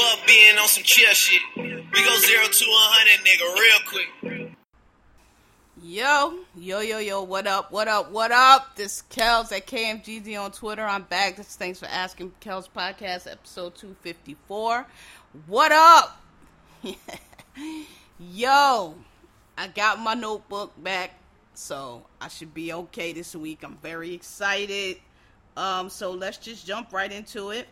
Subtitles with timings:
[0.00, 1.42] Fuck being on some chill shit.
[1.56, 4.56] We go zero to a hundred, nigga, real quick.
[5.82, 8.76] Yo, yo, yo, yo, what up, what up, what up?
[8.76, 10.82] This Kels at KMGZ on Twitter.
[10.82, 11.36] I'm back.
[11.36, 14.86] This thanks for asking Kels Podcast, episode 254.
[15.46, 16.22] What up?
[18.18, 18.94] yo,
[19.58, 21.10] I got my notebook back,
[21.52, 23.62] so I should be okay this week.
[23.62, 24.96] I'm very excited.
[25.58, 27.68] Um, so let's just jump right into it.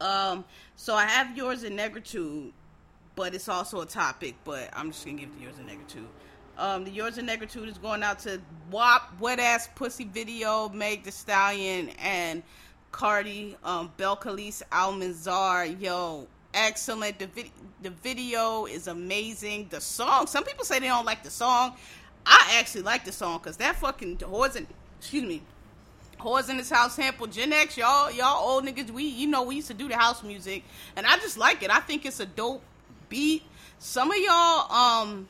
[0.00, 0.44] Um,
[0.76, 2.52] so I have yours in negritude,
[3.14, 6.06] but it's also a topic, but I'm just gonna give the yours in negritude.
[6.58, 8.40] Um, the yours in negritude is going out to
[8.70, 12.42] WAP, Wet Ass Pussy Video, Meg The Stallion, and
[12.92, 15.80] Cardi, um, Belcalis Almanzar.
[15.80, 17.18] Yo, excellent.
[17.18, 17.28] The,
[17.82, 19.68] the video is amazing.
[19.70, 21.76] The song, some people say they don't like the song.
[22.24, 24.66] I actually like the song because that fucking horse in,
[24.98, 25.42] excuse me,
[26.20, 29.56] Whores in this house sample Gen X, y'all, y'all old niggas, we you know we
[29.56, 30.64] used to do the house music,
[30.96, 31.70] and I just like it.
[31.70, 32.62] I think it's a dope
[33.08, 33.42] beat.
[33.78, 35.28] Some of y'all, um,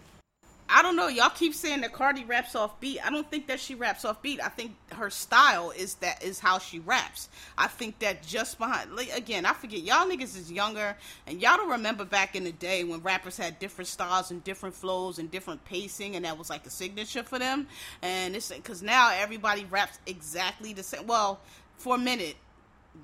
[0.68, 1.08] I don't know.
[1.08, 2.98] Y'all keep saying that Cardi raps off beat.
[3.04, 4.42] I don't think that she raps off beat.
[4.42, 7.28] I think her style is that is how she raps.
[7.56, 11.56] I think that just behind like, again, I forget y'all niggas is younger and y'all
[11.56, 15.30] don't remember back in the day when rappers had different styles and different flows and
[15.30, 17.68] different pacing and that was like a signature for them.
[18.02, 21.06] And it's because now everybody raps exactly the same.
[21.06, 21.40] Well,
[21.76, 22.36] for a minute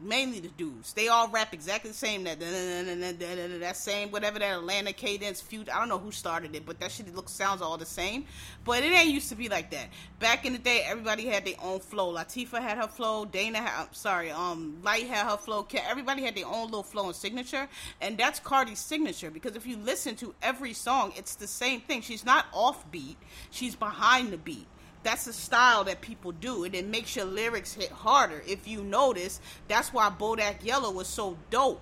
[0.01, 0.93] mainly the dudes.
[0.93, 2.25] They all rap exactly the same.
[2.25, 5.69] That that same whatever that Atlanta cadence feud.
[5.69, 8.25] I don't know who started it, but that shit looks sounds all the same.
[8.65, 9.89] But it ain't used to be like that.
[10.19, 12.13] Back in the day, everybody had their own flow.
[12.15, 13.25] Latifah had her flow.
[13.25, 15.67] Dana had, I'm sorry, um, Lyte had her flow.
[15.89, 17.69] Everybody had their own little flow and signature,
[18.01, 19.31] and that's Cardi's signature.
[19.31, 22.03] Because if you listen to every song, it's the same thing.
[22.03, 23.17] She's not off beat.
[23.51, 24.67] She's behind the beat
[25.03, 28.43] that's a style that people do and it makes your lyrics hit harder.
[28.47, 31.81] If you notice that's why bodak yellow was so dope.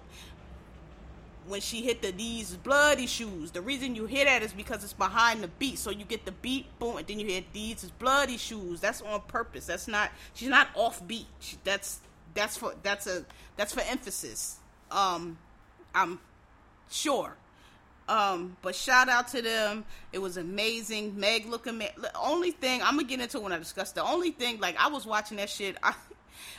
[1.47, 4.93] When she hit the these bloody shoes the reason you hear that is because it's
[4.93, 5.79] behind the beat.
[5.79, 8.81] So you get the beat boom and then you hear these bloody shoes.
[8.81, 9.67] That's on purpose.
[9.67, 11.27] That's not she's not off beat
[11.65, 12.01] that's
[12.35, 13.25] that's for that's a
[13.57, 14.59] that's for emphasis.
[14.91, 15.39] Um
[15.95, 16.21] i'm
[16.89, 17.37] sure
[18.11, 19.85] um, but shout out to them.
[20.13, 21.19] It was amazing.
[21.19, 21.79] Meg looking.
[21.79, 24.89] The only thing I'm gonna get into when I discuss the only thing, like I
[24.89, 25.77] was watching that shit.
[25.81, 25.95] I,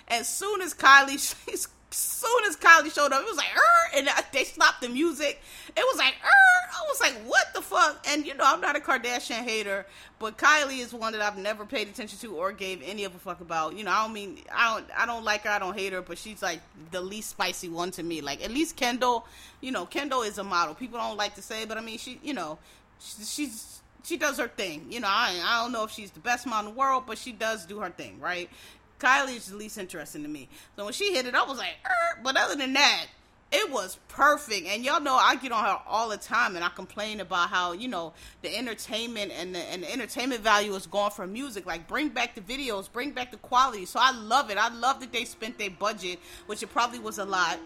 [0.08, 1.16] as soon as Kylie,
[1.54, 5.42] as soon as Kylie showed up, it was like, er, and they stopped the music.
[5.76, 8.06] It was like, er, I was like, what the fuck?
[8.10, 9.86] And you know, I'm not a Kardashian hater,
[10.20, 13.20] but Kylie is one that I've never paid attention to or gave any of a
[13.20, 13.78] fuck about.
[13.78, 16.02] You know, I don't mean, I don't, I don't like her, I don't hate her,
[16.02, 18.22] but she's like the least spicy one to me.
[18.22, 19.26] Like at least Kendall,
[19.60, 20.74] you know, Kendall is a model.
[20.74, 22.58] People don't like to say, but I mean, she, you know,
[23.00, 24.88] she, she's she does her thing.
[24.90, 27.18] You know, I I don't know if she's the best mom in the world, but
[27.18, 28.50] she does do her thing, right?
[29.02, 30.48] Kylie is the least interesting to me.
[30.76, 32.20] So when she hit it, I was like, er.
[32.24, 33.08] but other than that,
[33.52, 34.68] it was perfect.
[34.68, 37.74] And y'all know I get on her all the time and I complain about how,
[37.74, 41.66] you know, the entertainment and the, and the entertainment value is gone from music.
[41.66, 43.86] Like, bring back the videos, bring back the quality.
[43.86, 44.58] So I love it.
[44.58, 47.60] I love that they spent their budget, which it probably was a lot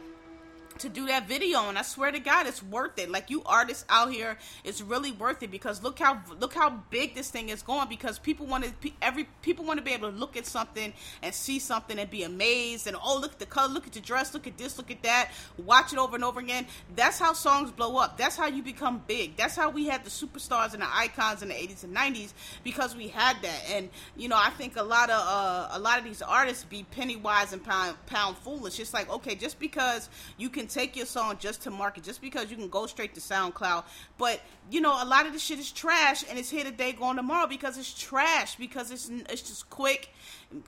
[0.79, 3.09] to do that video and I swear to God it's worth it.
[3.09, 7.15] Like you artists out here, it's really worth it because look how look how big
[7.15, 10.17] this thing is going because people want to every people want to be able to
[10.17, 13.73] look at something and see something and be amazed and oh look at the color,
[13.73, 16.39] look at the dress, look at this, look at that, watch it over and over
[16.39, 16.65] again.
[16.95, 18.17] That's how songs blow up.
[18.17, 19.37] That's how you become big.
[19.37, 22.95] That's how we had the superstars and the icons in the 80s and 90s because
[22.95, 23.63] we had that.
[23.71, 26.85] And you know, I think a lot of uh, a lot of these artists be
[26.91, 28.79] penny wise and pound pound foolish.
[28.79, 32.21] It's like okay, just because you can can take your song just to market, just
[32.21, 33.83] because you can go straight to SoundCloud.
[34.17, 37.15] But you know, a lot of the shit is trash, and it's here today, gone
[37.15, 38.55] tomorrow because it's trash.
[38.55, 40.09] Because it's it's just quick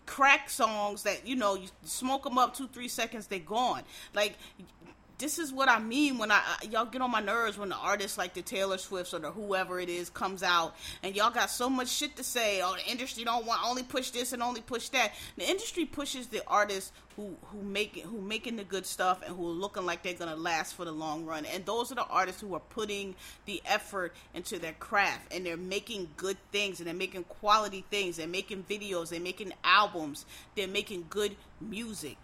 [0.06, 3.82] crack songs that you know you smoke them up two three seconds, they're gone.
[4.14, 4.38] Like
[5.18, 8.18] this is what I mean when I y'all get on my nerves when the artists
[8.18, 11.70] like the Taylor Swifts or the whoever it is comes out and y'all got so
[11.70, 12.62] much shit to say.
[12.62, 15.14] Oh, the industry don't want only push this and only push that.
[15.38, 19.36] The industry pushes the artists who who make it, who making the good stuff and
[19.36, 21.46] who are looking like they're gonna last for the long run.
[21.46, 23.16] And those are the artists who are putting
[23.46, 28.18] the effort into their craft and they're making good things and they're making quality things.
[28.18, 29.10] They're making videos.
[29.10, 30.26] They're making albums.
[30.56, 32.18] They're making good music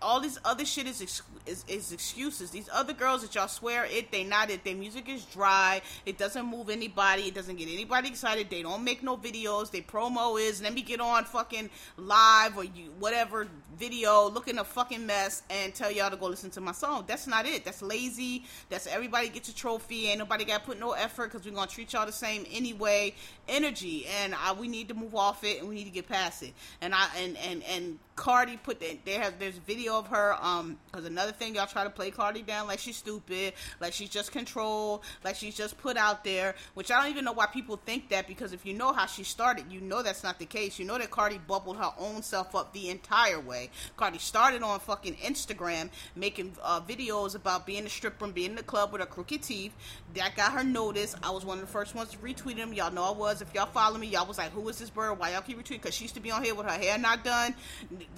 [0.00, 2.50] all this other shit is, ex- is is excuses.
[2.50, 4.64] These other girls that y'all swear it, they not it.
[4.64, 5.82] Their music is dry.
[6.06, 7.22] It doesn't move anybody.
[7.22, 8.50] It doesn't get anybody excited.
[8.50, 9.70] They don't make no videos.
[9.70, 13.48] They promo is let me get on fucking live or you whatever
[13.78, 17.04] video, looking a fucking mess, and tell y'all to go listen to my song.
[17.06, 17.64] That's not it.
[17.64, 18.44] That's lazy.
[18.68, 20.08] That's everybody gets a trophy.
[20.08, 23.14] Ain't nobody got put no effort because we're gonna treat y'all the same anyway.
[23.48, 26.42] Energy, and I, we need to move off it and we need to get past
[26.42, 26.52] it.
[26.80, 30.76] And I and and and Cardi put that there has there's video of her um
[30.90, 34.32] because another thing y'all try to play Cardi down like she's stupid, like she's just
[34.32, 38.08] control, like she's just put out there, which I don't even know why people think
[38.08, 40.80] that because if you know how she started, you know that's not the case.
[40.80, 43.70] You know that Cardi bubbled her own self up the entire way.
[43.96, 48.56] Cardi started on fucking Instagram making uh, videos about being a stripper and being in
[48.56, 49.72] the club with her crooked teeth.
[50.14, 51.14] That got her noticed.
[51.22, 52.72] I was one of the first ones to retweet him.
[52.72, 53.42] Y'all know I was.
[53.42, 55.20] If y'all follow me, y'all was like, "Who is this bird?
[55.20, 57.22] Why y'all keep retweeting?" Because she used to be on here with her hair not
[57.22, 57.54] done,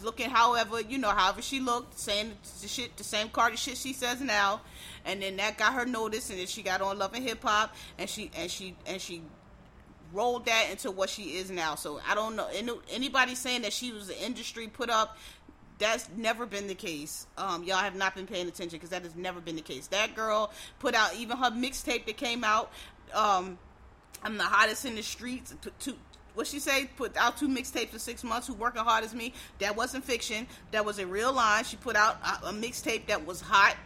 [0.03, 2.33] looking however you know however she looked, saying
[2.63, 4.61] the shit, the same Cardi shit she says now,
[5.05, 7.75] and then that got her noticed, and then she got on Love and Hip Hop,
[7.99, 9.23] and she and she and she
[10.13, 11.75] rolled that into what she is now.
[11.75, 12.49] So I don't know
[12.91, 15.17] anybody saying that she was the industry put up.
[15.79, 17.27] That's never been the case.
[17.39, 19.87] Um, y'all have not been paying attention because that has never been the case.
[19.87, 22.71] That girl put out even her mixtape that came out.
[23.15, 23.59] Um,
[24.23, 25.55] I'm the hottest in the streets.
[25.81, 25.95] To,
[26.35, 26.89] what she say?
[26.97, 28.47] Put out two mixtapes in six months.
[28.47, 29.33] Who working hard as me?
[29.59, 30.47] That wasn't fiction.
[30.71, 31.65] That was a real line.
[31.65, 33.77] She put out a, a mixtape that was hot.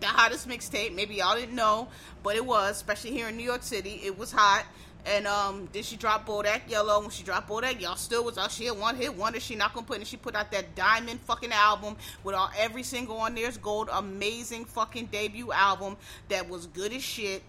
[0.00, 0.94] The hottest mixtape.
[0.94, 1.88] Maybe y'all didn't know,
[2.22, 4.00] but it was, especially here in New York City.
[4.04, 4.64] It was hot.
[5.06, 7.00] And um, then she dropped Bodak Yellow.
[7.00, 8.50] When she dropped Bodak, y'all still was out.
[8.50, 9.38] She had one hit wonder.
[9.38, 10.06] She not gonna put it.
[10.06, 13.88] She put out that diamond fucking album with all every single on there's gold.
[13.92, 15.96] Amazing fucking debut album
[16.28, 17.42] that was good as shit.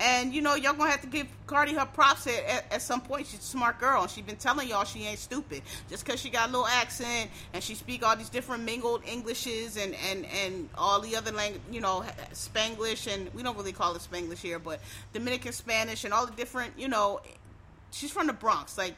[0.00, 3.00] And you know, y'all gonna have to give Cardi her props at, at, at, some
[3.00, 3.26] point.
[3.26, 5.62] She's a smart girl, and she been telling y'all she ain't stupid.
[5.90, 9.76] Just cause she got a little accent and she speak all these different mingled Englishes
[9.76, 13.94] and and and all the other language, you know, Spanglish, and we don't really call
[13.96, 14.80] it Spanglish here, but
[15.12, 17.20] Dominican Spanish and all the different, you know,
[17.90, 18.94] she's from the Bronx, like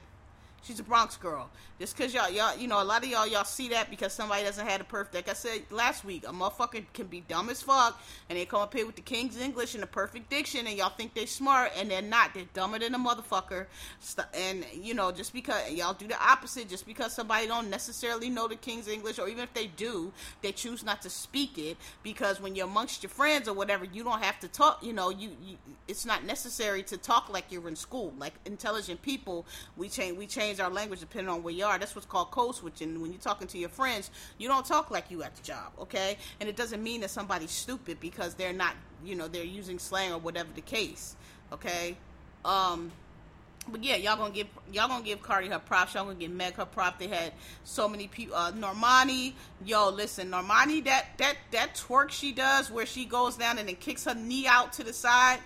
[0.62, 1.50] She's a Bronx girl.
[1.78, 4.44] Just cause y'all, y'all, you know, a lot of y'all, y'all see that because somebody
[4.44, 5.14] doesn't have a perfect.
[5.14, 7.98] Like I said last week, a motherfucker can be dumb as fuck,
[8.28, 10.90] and they come up here with the King's English and the perfect diction, and y'all
[10.90, 12.34] think they smart, and they're not.
[12.34, 13.66] They're dumber than a motherfucker.
[14.34, 18.46] And you know, just because y'all do the opposite, just because somebody don't necessarily know
[18.46, 20.12] the King's English, or even if they do,
[20.42, 24.04] they choose not to speak it because when you're amongst your friends or whatever, you
[24.04, 24.84] don't have to talk.
[24.84, 25.56] You know, you, you
[25.88, 28.12] it's not necessary to talk like you're in school.
[28.18, 29.46] Like intelligent people,
[29.78, 31.78] we change, we change change our language depending on where you are.
[31.78, 33.00] That's what's called code switching.
[33.00, 36.16] When you're talking to your friends, you don't talk like you at the job, okay?
[36.40, 38.74] And it doesn't mean that somebody's stupid because they're not,
[39.04, 41.16] you know, they're using slang or whatever the case,
[41.52, 41.96] okay?
[42.44, 42.90] Um,
[43.68, 45.94] but yeah, y'all gonna give y'all gonna give Cardi her props.
[45.94, 46.98] Y'all gonna give Meg her prop.
[46.98, 47.32] They had
[47.62, 48.34] so many people.
[48.34, 53.58] Uh, Normani, yo, listen, Normani, that that that twerk she does where she goes down
[53.58, 55.40] and then kicks her knee out to the side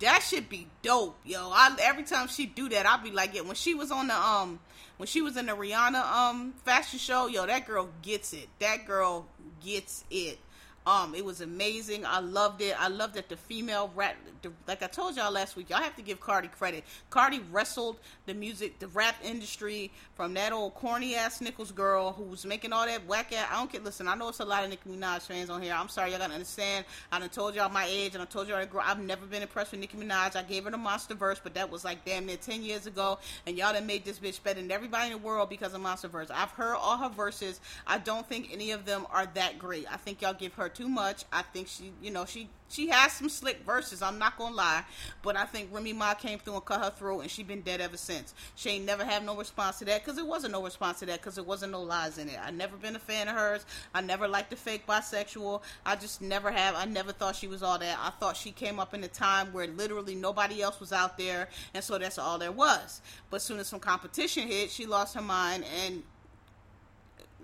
[0.00, 1.50] that should be dope, yo.
[1.50, 3.42] I every time she do that, I'll be like, yeah.
[3.42, 4.60] When she was on the um,
[4.96, 8.48] when she was in the Rihanna um fashion show, yo, that girl gets it.
[8.58, 9.26] That girl
[9.64, 10.38] gets it.
[10.84, 12.04] Um, it was amazing.
[12.04, 12.74] I loved it.
[12.80, 15.94] I loved that the female rap, the, like I told y'all last week, y'all have
[15.96, 16.82] to give Cardi credit.
[17.08, 22.24] Cardi wrestled the music, the rap industry from that old corny ass Nichols girl who
[22.24, 23.46] was making all that whack ass.
[23.50, 23.84] I don't get.
[23.84, 25.72] Listen, I know it's a lot of Nicki Minaj fans on here.
[25.72, 26.84] I'm sorry, y'all gotta understand.
[27.12, 29.42] I done told y'all my age, and I told y'all I grew, I've never been
[29.42, 30.34] impressed with Nicki Minaj.
[30.34, 33.18] I gave her the Monster Verse, but that was like damn near ten years ago,
[33.46, 36.08] and y'all done made this bitch better than everybody in the world because of Monster
[36.08, 36.28] Verse.
[36.32, 37.60] I've heard all her verses.
[37.86, 39.86] I don't think any of them are that great.
[39.88, 41.24] I think y'all give her too much.
[41.32, 44.00] I think she, you know, she she has some slick verses.
[44.00, 44.84] I'm not gonna lie,
[45.22, 47.80] but I think Remy Ma came through and cut her throat, and she been dead
[47.80, 48.34] ever since.
[48.54, 51.20] She ain't never had no response to that because it wasn't no response to that
[51.20, 52.38] because there wasn't no lies in it.
[52.42, 53.66] I never been a fan of hers.
[53.94, 55.62] I never liked the fake bisexual.
[55.84, 56.74] I just never have.
[56.74, 57.98] I never thought she was all that.
[58.00, 61.48] I thought she came up in a time where literally nobody else was out there,
[61.74, 63.02] and so that's all there was.
[63.30, 66.02] But soon as some competition hit, she lost her mind, and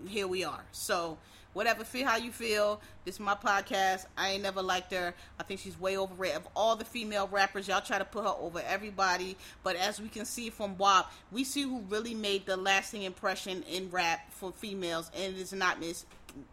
[0.06, 0.64] here we are.
[0.72, 1.18] So
[1.58, 5.42] whatever feel how you feel this is my podcast i ain't never liked her i
[5.42, 8.62] think she's way overrated of all the female rappers y'all try to put her over
[8.64, 13.02] everybody but as we can see from WAP, we see who really made the lasting
[13.02, 16.06] impression in rap for females and it is not miss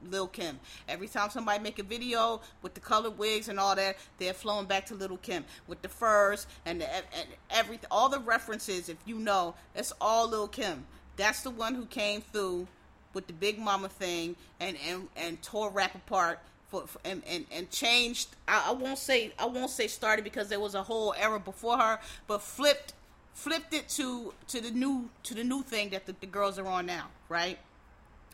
[0.09, 0.59] Lil Kim.
[0.87, 4.65] Every time somebody make a video with the colored wigs and all that, they're flowing
[4.65, 7.87] back to Lil Kim with the furs and, the, and everything.
[7.91, 10.85] All the references, if you know, it's all Lil Kim.
[11.17, 12.67] That's the one who came through
[13.15, 17.45] with the Big Mama thing and and and tore rap apart for, for and, and
[17.51, 18.27] and changed.
[18.47, 21.77] I, I won't say I won't say started because there was a whole era before
[21.79, 22.93] her, but flipped
[23.33, 26.67] flipped it to to the new to the new thing that the, the girls are
[26.67, 27.57] on now, right?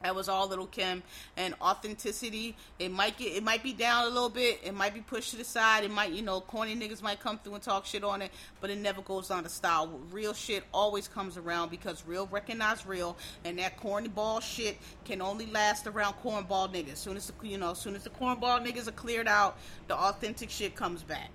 [0.03, 1.03] That was all Lil Kim
[1.37, 2.55] and authenticity.
[2.79, 4.59] It might get, it might be down a little bit.
[4.63, 5.83] It might be pushed to the side.
[5.83, 8.69] It might, you know, corny niggas might come through and talk shit on it, but
[8.69, 9.99] it never goes on the style.
[10.11, 15.45] Real shit always comes around because real recognize real, and that cornball shit can only
[15.47, 16.97] last around cornball niggas.
[16.97, 20.49] Soon as the, you know, soon as the cornball niggas are cleared out, the authentic
[20.49, 21.29] shit comes back.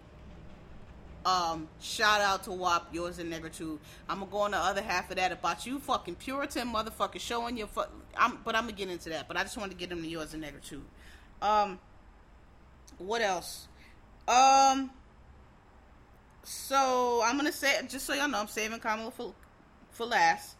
[1.26, 3.80] Um, shout out to WAP, yours and Negritude.
[4.08, 7.56] I'm gonna go on the other half of that about you fucking Puritan motherfucker showing
[7.56, 7.90] your fuck.
[8.16, 9.26] I'm, but I'm gonna get into that.
[9.26, 10.82] But I just wanted to get them to yours and Negritude.
[11.42, 11.80] Um,
[12.98, 13.66] what else?
[14.28, 14.92] Um,
[16.44, 19.34] so I'm gonna say just so y'all know, I'm saving Kamala for
[19.90, 20.54] for last.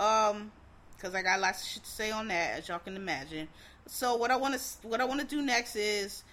[0.00, 0.50] Um,
[0.96, 3.48] because I got lots of shit to say on that, as y'all can imagine.
[3.84, 6.24] So what I want to what I want to do next is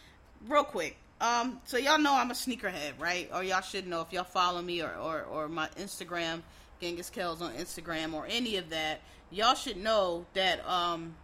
[0.47, 0.97] real quick.
[1.19, 3.29] Um, so y'all know I'm a sneakerhead, right?
[3.33, 6.41] Or y'all should know if y'all follow me or, or, or my Instagram,
[6.79, 9.01] Genghis Kells on Instagram or any of that.
[9.31, 11.15] Y'all should know that um,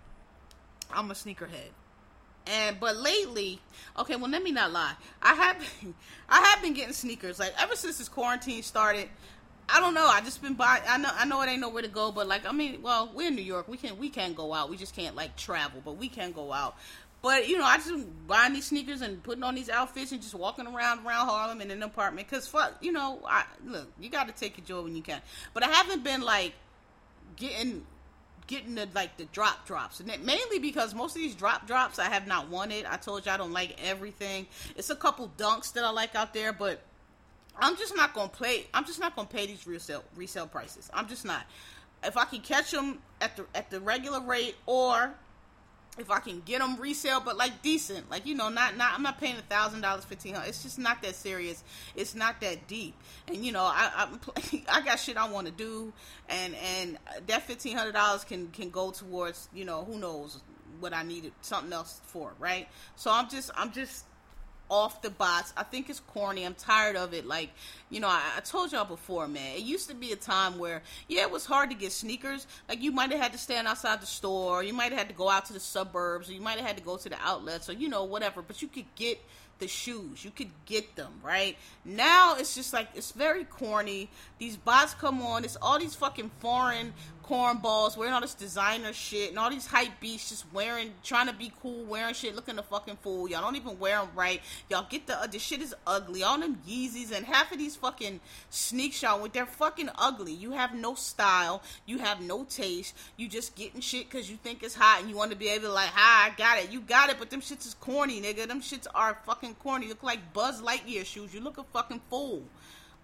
[0.91, 1.69] I'm a sneakerhead.
[2.45, 3.61] And but lately,
[3.97, 4.93] okay, well let me not lie.
[5.21, 5.57] I have
[6.29, 9.07] I have been getting sneakers like ever since this quarantine started.
[9.69, 10.05] I don't know.
[10.05, 10.83] I just been buying.
[10.87, 11.09] I know.
[11.13, 13.41] I know it ain't nowhere to go, but like, I mean, well, we're in New
[13.41, 13.69] York.
[13.69, 14.69] We can we can't go out.
[14.69, 16.75] We just can't like travel, but we can go out.
[17.23, 20.35] But you know, I just buying these sneakers and putting on these outfits and just
[20.35, 22.27] walking around around Harlem in an apartment.
[22.27, 25.21] Cause fuck, you know, I look, you got to take your joy when you can.
[25.53, 26.53] But I haven't been like
[27.37, 27.85] getting
[28.45, 32.09] getting the like the drop drops and mainly because most of these drop drops I
[32.09, 32.85] have not wanted.
[32.85, 34.45] I told you I don't like everything.
[34.75, 36.81] It's a couple dunks that I like out there, but
[37.57, 38.67] I'm just not gonna play.
[38.73, 40.89] I'm just not gonna pay these resale resale prices.
[40.93, 41.45] I'm just not.
[42.03, 45.13] If I can catch them at the at the regular rate or
[45.99, 49.03] if I can get them resale, but like decent, like you know, not not I'm
[49.03, 50.49] not paying a thousand dollars, fifteen hundred.
[50.49, 51.63] It's just not that serious.
[51.95, 52.95] It's not that deep,
[53.27, 54.19] and you know, I I'm,
[54.69, 55.93] I got shit I want to do,
[56.29, 56.97] and and
[57.27, 60.41] that fifteen hundred dollars can can go towards you know who knows
[60.79, 62.67] what I needed something else for, right?
[62.95, 64.05] So I'm just I'm just
[64.73, 65.53] off the box.
[65.55, 66.43] I think it's corny.
[66.43, 67.27] I'm tired of it.
[67.27, 67.51] Like,
[67.91, 69.55] you know, I, I, told y'all before, man.
[69.55, 72.47] It used to be a time where, yeah, it was hard to get sneakers.
[72.67, 74.63] Like, you might have had to stand outside the store.
[74.63, 76.27] You might have had to go out to the suburbs.
[76.27, 78.41] Or you might have had to go to the outlets or, you know, whatever.
[78.41, 79.19] But you could get
[79.59, 80.25] the shoes.
[80.25, 81.55] You could get them, right?
[81.85, 84.09] Now it's just like it's very corny.
[84.39, 85.45] These bots come on.
[85.45, 89.99] It's all these fucking foreign cornballs wearing all this designer shit and all these hype
[89.99, 93.29] beasts just wearing, trying to be cool, wearing shit, looking a fucking fool.
[93.29, 94.41] Y'all don't even wear them right.
[94.69, 96.23] Y'all get the uh, the shit is ugly.
[96.23, 100.33] All them Yeezys and half of these fucking sneak shot with they're fucking ugly.
[100.33, 101.63] You have no style.
[101.85, 102.95] You have no taste.
[103.17, 105.67] You just getting shit because you think it's hot and you want to be able
[105.67, 106.71] to like, hi, I got it.
[106.71, 108.47] You got it, but them shits is corny, nigga.
[108.47, 109.87] Them shits are fucking corny.
[109.87, 111.33] Look like Buzz Lightyear shoes.
[111.33, 112.43] You look a fucking fool.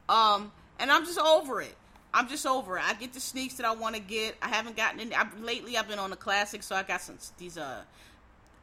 [0.08, 1.76] Um, and I'm just over it.
[2.14, 2.84] I'm just over it.
[2.84, 4.36] I get the sneaks that I want to get.
[4.42, 5.14] I haven't gotten any.
[5.14, 7.82] I, lately, I've been on the classics, so I got some these uh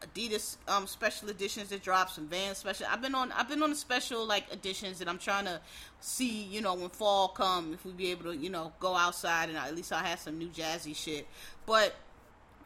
[0.03, 2.87] Adidas um special editions that drop some Vans special.
[2.91, 5.61] I've been on I've been on the special like editions that I'm trying to
[6.01, 6.43] see.
[6.43, 9.57] You know, when fall come, if we be able to you know go outside and
[9.57, 11.27] I, at least I have some new jazzy shit.
[11.67, 11.95] But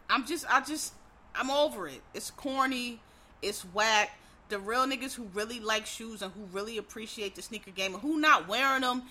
[0.09, 0.95] I'm just I just
[1.35, 2.01] I'm over it.
[2.15, 3.01] It's corny.
[3.43, 4.11] It's whack
[4.51, 8.03] the real niggas who really like shoes and who really appreciate the sneaker game and
[8.03, 9.05] who not wearing them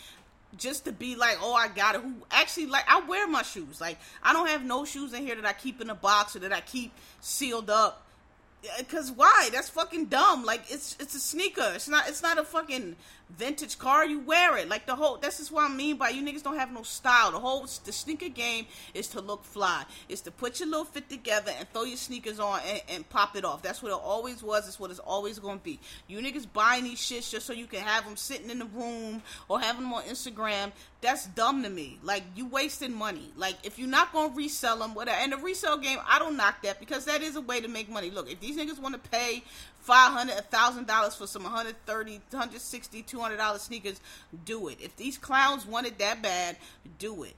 [0.58, 2.01] just to be like, oh, I got it.
[2.01, 3.79] Who actually like I wear my shoes.
[3.79, 6.39] Like I don't have no shoes in here that I keep in a box or
[6.39, 6.91] that I keep
[7.22, 8.06] sealed up.
[8.89, 9.50] Cause why?
[9.53, 10.44] That's fucking dumb.
[10.44, 11.72] Like it's it's a sneaker.
[11.75, 12.96] It's not it's not a fucking
[13.38, 14.70] vintage car, you wear it.
[14.70, 17.32] Like the whole this is what I mean by you niggas don't have no style.
[17.32, 19.86] The whole the sneaker game is to look fly.
[20.08, 23.36] It's to put your little fit together and throw your sneakers on and, and pop
[23.36, 23.62] it off.
[23.62, 24.68] That's what it always was.
[24.68, 25.80] It's what it's always gonna be.
[26.08, 29.22] You niggas buying these shits just so you can have them sitting in the room
[29.48, 30.72] or having them on Instagram.
[31.02, 32.00] That's dumb to me.
[32.04, 33.32] Like you wasting money.
[33.38, 35.18] Like if you're not gonna resell them, whatever.
[35.22, 37.90] And the resale game, I don't knock that because that is a way to make
[37.90, 38.10] money.
[38.10, 39.44] Look, if these niggas want to pay
[39.80, 44.00] five hundred, a thousand dollars for some 130, 160, 200 dollar sneakers,
[44.46, 44.78] do it.
[44.82, 46.58] If these clowns want it that bad,
[46.98, 47.36] do it.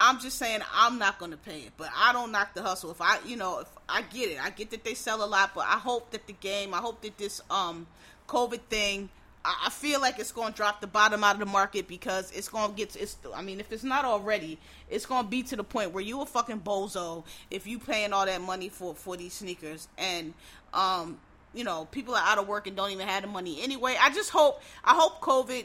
[0.00, 2.90] I'm just saying I'm not gonna pay it, but I don't knock the hustle.
[2.90, 5.52] If I, you know, if I get it, I get that they sell a lot,
[5.54, 7.86] but I hope that the game, I hope that this um
[8.28, 9.08] COVID thing,
[9.44, 12.48] I feel like it's going to drop the bottom out of the market because it's
[12.48, 12.96] going to get.
[12.96, 13.16] It's.
[13.34, 14.58] I mean, if it's not already,
[14.90, 18.12] it's going to be to the point where you a fucking bozo if you paying
[18.12, 20.34] all that money for for these sneakers and
[20.74, 21.18] um
[21.54, 23.96] you know, people are out of work and don't even have the money anyway.
[24.00, 25.64] I just hope, I hope COVID,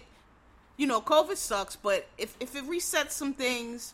[0.78, 3.94] you know, COVID sucks, but if, if it resets some things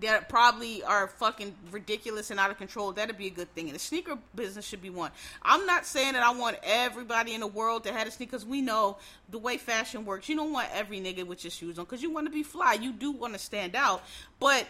[0.00, 3.66] that probably are fucking ridiculous and out of control, that'd be a good thing.
[3.66, 5.10] And the sneaker business should be one.
[5.42, 8.44] I'm not saying that I want everybody in the world to have a sneakers.
[8.44, 8.98] We know
[9.30, 10.28] the way fashion works.
[10.28, 12.74] You don't want every nigga with your shoes on because you want to be fly.
[12.74, 14.02] You do want to stand out.
[14.38, 14.66] But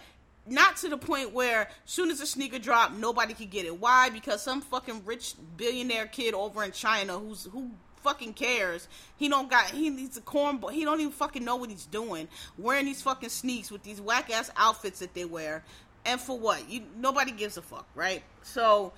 [0.48, 3.78] not to the point where soon as a sneaker drop, nobody could get it.
[3.78, 4.10] Why?
[4.10, 7.70] Because some fucking rich billionaire kid over in China who's who
[8.02, 8.88] fucking cares.
[9.16, 10.72] He don't got he needs a cornball.
[10.72, 12.28] He don't even fucking know what he's doing.
[12.56, 15.64] Wearing these fucking sneaks with these whack ass outfits that they wear,
[16.04, 16.68] and for what?
[16.68, 18.22] You nobody gives a fuck, right?
[18.42, 18.92] So.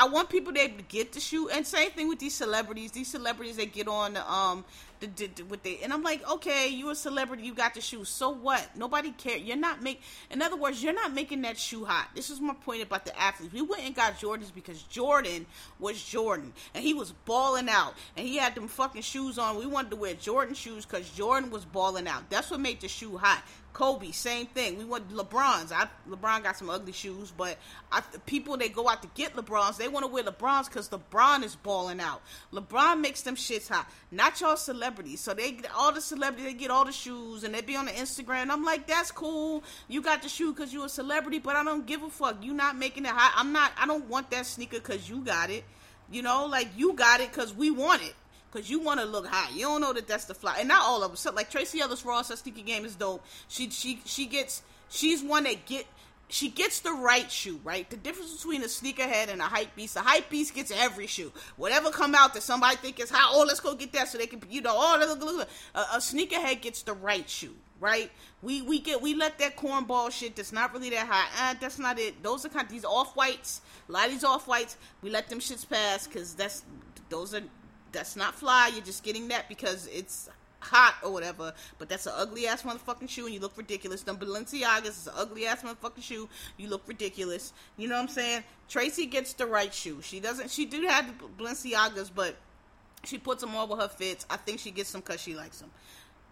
[0.00, 2.32] I want people to be able to get the shoe, and same thing with these
[2.32, 2.92] celebrities.
[2.92, 4.64] These celebrities that get on um
[5.00, 8.04] the, the, with the and I'm like, okay, you're a celebrity, you got the shoe.
[8.04, 8.68] So what?
[8.76, 9.36] Nobody care.
[9.36, 10.02] You're not make.
[10.30, 12.08] In other words, you're not making that shoe hot.
[12.14, 13.52] This is my point about the athletes.
[13.52, 15.46] We went and got Jordans because Jordan
[15.78, 19.58] was Jordan, and he was balling out, and he had them fucking shoes on.
[19.58, 22.28] We wanted to wear Jordan shoes because Jordan was balling out.
[22.30, 23.42] That's what made the shoe hot.
[23.72, 24.76] Kobe, same thing.
[24.78, 25.72] We want LeBrons.
[25.72, 27.58] I, LeBron got some ugly shoes, but
[27.92, 31.44] I, people they go out to get LeBrons, they want to wear LeBrons because LeBron
[31.44, 32.22] is balling out.
[32.52, 33.88] LeBron makes them shits hot.
[34.10, 35.20] Not y'all celebrities.
[35.20, 37.92] So they all the celebrities they get all the shoes and they be on the
[37.92, 38.50] Instagram.
[38.50, 39.62] I'm like, that's cool.
[39.86, 42.42] You got the shoe because you a celebrity, but I don't give a fuck.
[42.42, 43.32] You not making it hot.
[43.36, 43.72] I'm not.
[43.78, 45.64] I don't want that sneaker because you got it.
[46.10, 48.14] You know, like you got it because we want it
[48.50, 49.50] because you want to look high.
[49.54, 51.16] You don't know that that's the fly, and not all of them.
[51.16, 53.24] So, like Tracee Ellis Ross, her sneaker game is dope.
[53.48, 55.86] She she she gets she's one that get
[56.28, 57.88] she gets the right shoe, right?
[57.88, 61.32] The difference between a sneakerhead and a hype beast, a hype beast gets every shoe.
[61.56, 64.26] Whatever come out that somebody think is hot, oh, let's go get that so they
[64.26, 65.48] can, you know, oh, look.
[65.74, 68.10] A, a sneakerhead gets the right shoe, right?
[68.42, 71.28] We we get we let that cornball shit that's not really that hot.
[71.36, 72.22] Ah, that's not it.
[72.22, 73.62] Those are kind of these off whites.
[73.88, 76.62] A lot of these off whites, we let them shits pass because that's
[77.08, 77.42] those are
[77.92, 78.70] that's not fly.
[78.74, 80.28] You're just getting that because it's
[80.60, 81.52] hot or whatever.
[81.78, 84.02] But that's an ugly ass motherfucking shoe, and you look ridiculous.
[84.02, 86.28] Them Balenciagas is an ugly ass motherfucking shoe.
[86.56, 87.52] You look ridiculous.
[87.76, 88.44] You know what I'm saying?
[88.68, 90.00] Tracy gets the right shoe.
[90.02, 90.50] She doesn't.
[90.50, 92.36] She do have the Balenciagas, but
[93.04, 94.26] she puts them all with her fits.
[94.28, 95.70] I think she gets them because she likes them.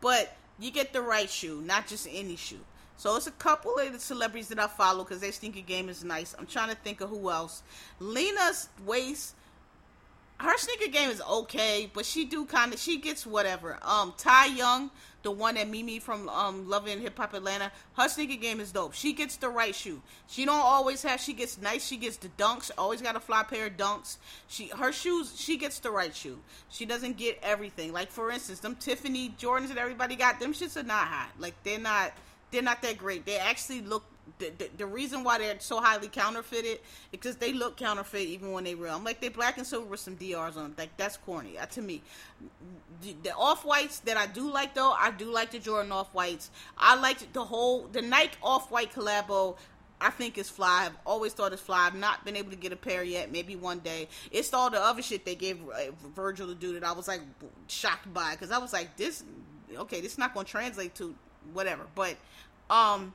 [0.00, 2.60] But you get the right shoe, not just any shoe.
[2.98, 6.02] So it's a couple of the celebrities that I follow because their sneaker game is
[6.02, 6.34] nice.
[6.38, 7.62] I'm trying to think of who else.
[8.00, 8.52] Lena
[8.86, 9.32] Waithe
[10.38, 13.78] her sneaker game is okay, but she do kind of she gets whatever.
[13.82, 14.90] Um, Ty Young,
[15.22, 18.70] the one that Mimi from um Love and Hip Hop Atlanta, her sneaker game is
[18.70, 18.92] dope.
[18.92, 20.02] She gets the right shoe.
[20.26, 21.20] She don't always have.
[21.20, 21.86] She gets nice.
[21.86, 22.70] She gets the dunks.
[22.76, 24.18] Always got a fly pair of dunks.
[24.46, 25.32] She her shoes.
[25.36, 26.38] She gets the right shoe.
[26.68, 27.92] She doesn't get everything.
[27.92, 30.38] Like for instance, them Tiffany Jordans that everybody got.
[30.38, 31.30] Them shits are not hot.
[31.38, 32.12] Like they're not.
[32.52, 33.26] They're not that great.
[33.26, 34.04] They actually look
[34.38, 38.74] the, the, reason why they're so highly counterfeited because they look counterfeit even when they
[38.74, 38.94] real.
[38.94, 40.74] I'm like they black and silver with some DRs on.
[40.76, 42.02] Like that's corny uh, to me.
[43.02, 46.12] The, the off whites that I do like though, I do like the Jordan off
[46.12, 46.50] whites.
[46.76, 49.56] I like the whole the Nike off white collabo.
[49.98, 50.86] I think it's fly.
[50.86, 51.86] I've always thought it's fly.
[51.86, 53.32] I've not been able to get a pair yet.
[53.32, 54.08] Maybe one day.
[54.30, 57.22] It's all the other shit they gave uh, Virgil to do that I was like
[57.68, 59.24] shocked by because I was like, this
[59.74, 61.14] okay, this is not going to translate to
[61.52, 61.84] whatever.
[61.94, 62.16] But
[62.68, 63.14] um,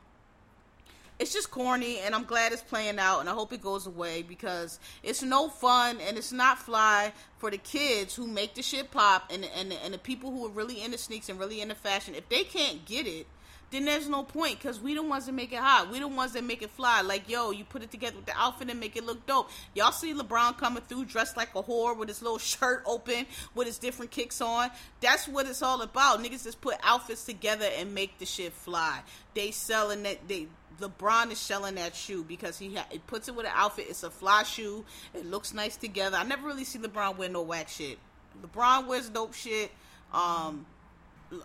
[1.21, 4.23] it's just corny and I'm glad it's playing out and I hope it goes away
[4.23, 8.89] because it's no fun and it's not fly for the kids who make the shit
[8.89, 12.15] pop and and and the people who are really into sneaks and really into fashion.
[12.15, 13.27] If they can't get it,
[13.69, 15.91] then there's no point because we the ones that make it hot.
[15.91, 17.01] We the ones that make it fly.
[17.01, 19.51] Like, yo, you put it together with the outfit and make it look dope.
[19.75, 23.67] Y'all see LeBron coming through dressed like a whore with his little shirt open with
[23.67, 24.71] his different kicks on.
[25.01, 26.19] That's what it's all about.
[26.23, 29.01] Niggas just put outfits together and make the shit fly.
[29.35, 30.47] They selling that they
[30.81, 33.85] LeBron is selling that shoe because he ha- it puts it with an outfit.
[33.89, 34.83] It's a fly shoe.
[35.13, 36.17] It looks nice together.
[36.17, 37.97] I never really see LeBron wear no whack shit.
[38.43, 39.71] LeBron wears dope shit.
[40.13, 40.65] Um,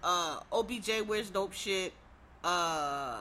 [0.02, 1.92] uh, OBJ wears dope shit.
[2.42, 3.18] Uh,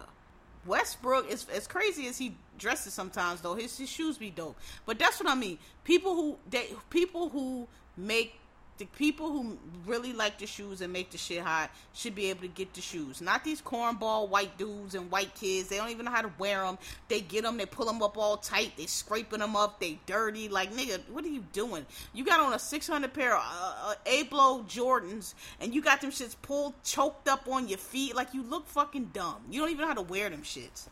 [0.65, 3.56] Westbrook is as crazy as he dresses sometimes though.
[3.56, 4.58] His his shoes be dope.
[4.86, 5.58] But that's what I mean.
[5.84, 8.39] People who they people who make
[8.78, 12.42] the people who really like the shoes and make the shit hot should be able
[12.42, 13.22] to get the shoes.
[13.22, 15.70] Not these cornball white dudes and white kids.
[15.70, 16.78] They don't even know how to wear them.
[17.08, 20.50] They get them, they pull them up all tight, they scraping them up, they dirty.
[20.50, 21.86] Like nigga, what are you doing?
[22.14, 26.12] You got on a 600 pair of uh, uh, Abloh Jordans and you got them
[26.12, 28.14] shits pulled, choked up on your feet.
[28.14, 29.38] Like you look fucking dumb.
[29.50, 30.88] You don't even know how to wear them shits.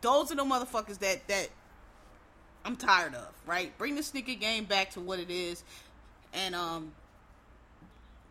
[0.00, 1.48] Those are the motherfuckers that that
[2.64, 3.28] I'm tired of.
[3.44, 3.76] Right?
[3.76, 5.62] Bring the sneaker game back to what it is,
[6.32, 6.92] and um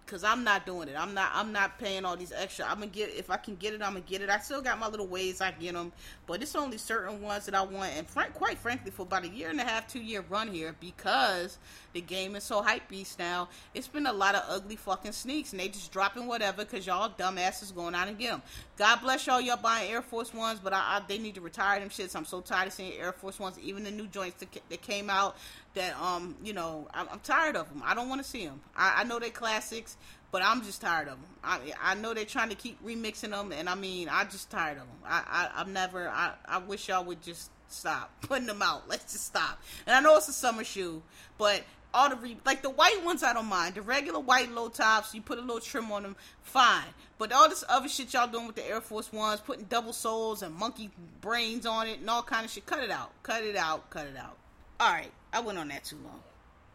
[0.07, 0.95] Cause I'm not doing it.
[0.95, 1.31] I'm not.
[1.33, 2.65] I'm not paying all these extra.
[2.65, 3.81] I'm gonna get if I can get it.
[3.81, 4.29] I'm gonna get it.
[4.29, 5.91] I still got my little ways I get them,
[6.27, 7.91] but it's only certain ones that I want.
[7.95, 11.57] And quite frankly, for about a year and a half, two year run here, because
[11.95, 13.47] the game is so hype beast now.
[13.73, 17.09] It's been a lot of ugly fucking sneaks, and they just dropping whatever because y'all
[17.09, 18.41] dumbasses going out and get them.
[18.77, 19.39] God bless y'all.
[19.39, 22.13] Y'all buying Air Force Ones, but I, I, they need to retire them shits.
[22.13, 23.57] I'm so tired of seeing Air Force Ones.
[23.59, 25.37] Even the new joints that, that came out
[25.73, 27.81] that um you know I'm, I'm tired of them.
[27.85, 28.59] I don't want to see them.
[28.75, 29.95] I, I know they're classics,
[30.31, 31.29] but I'm just tired of them.
[31.45, 34.77] I I know they're trying to keep remixing them, and I mean, I just tired
[34.77, 34.97] of them.
[35.05, 36.09] I, I I'm never.
[36.09, 38.87] I I wish y'all would just stop putting them out.
[38.87, 39.61] Let's just stop.
[39.85, 41.01] And I know it's a summer shoe,
[41.37, 41.63] but
[41.95, 43.75] all the re- like the white ones I don't mind.
[43.75, 46.83] The regular white low tops, you put a little trim on them, fine.
[47.17, 50.43] But all this other shit y'all doing with the Air Force Ones, putting double soles
[50.43, 53.11] and monkey brains on it and all kind of shit, cut it out.
[53.23, 53.89] Cut it out.
[53.89, 54.37] Cut it out.
[54.79, 56.21] All right, I went on that too long.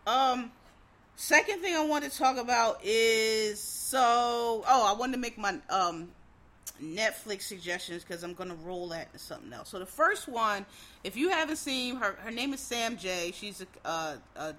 [0.07, 0.53] Um,
[1.17, 4.65] second thing I want to talk about is so.
[4.67, 6.09] Oh, I wanted to make my um
[6.83, 9.69] Netflix suggestions because I'm gonna roll that to something else.
[9.69, 10.65] So the first one,
[11.05, 13.33] if you haven't seen her, her name is Sam Jay.
[13.35, 14.55] She's a, uh, a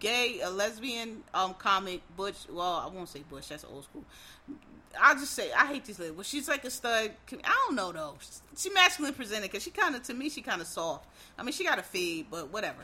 [0.00, 2.00] gay, a lesbian um comic.
[2.16, 2.46] Butch.
[2.50, 3.48] Well, I won't say Butch.
[3.48, 4.04] That's old school.
[5.00, 7.10] I'll just say I hate this lady, but she's like a stud.
[7.32, 8.14] I don't know though.
[8.56, 11.06] She masculine presented because she kind of to me she kind of soft.
[11.38, 12.82] I mean she got a fade, but whatever.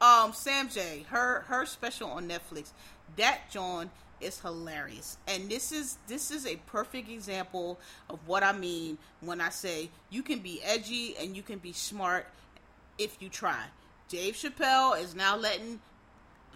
[0.00, 2.72] Um, Sam Jay, her her special on Netflix.
[3.16, 7.78] That John is hilarious, and this is this is a perfect example
[8.10, 11.72] of what I mean when I say you can be edgy and you can be
[11.72, 12.26] smart
[12.98, 13.64] if you try.
[14.08, 15.80] Dave Chappelle is now letting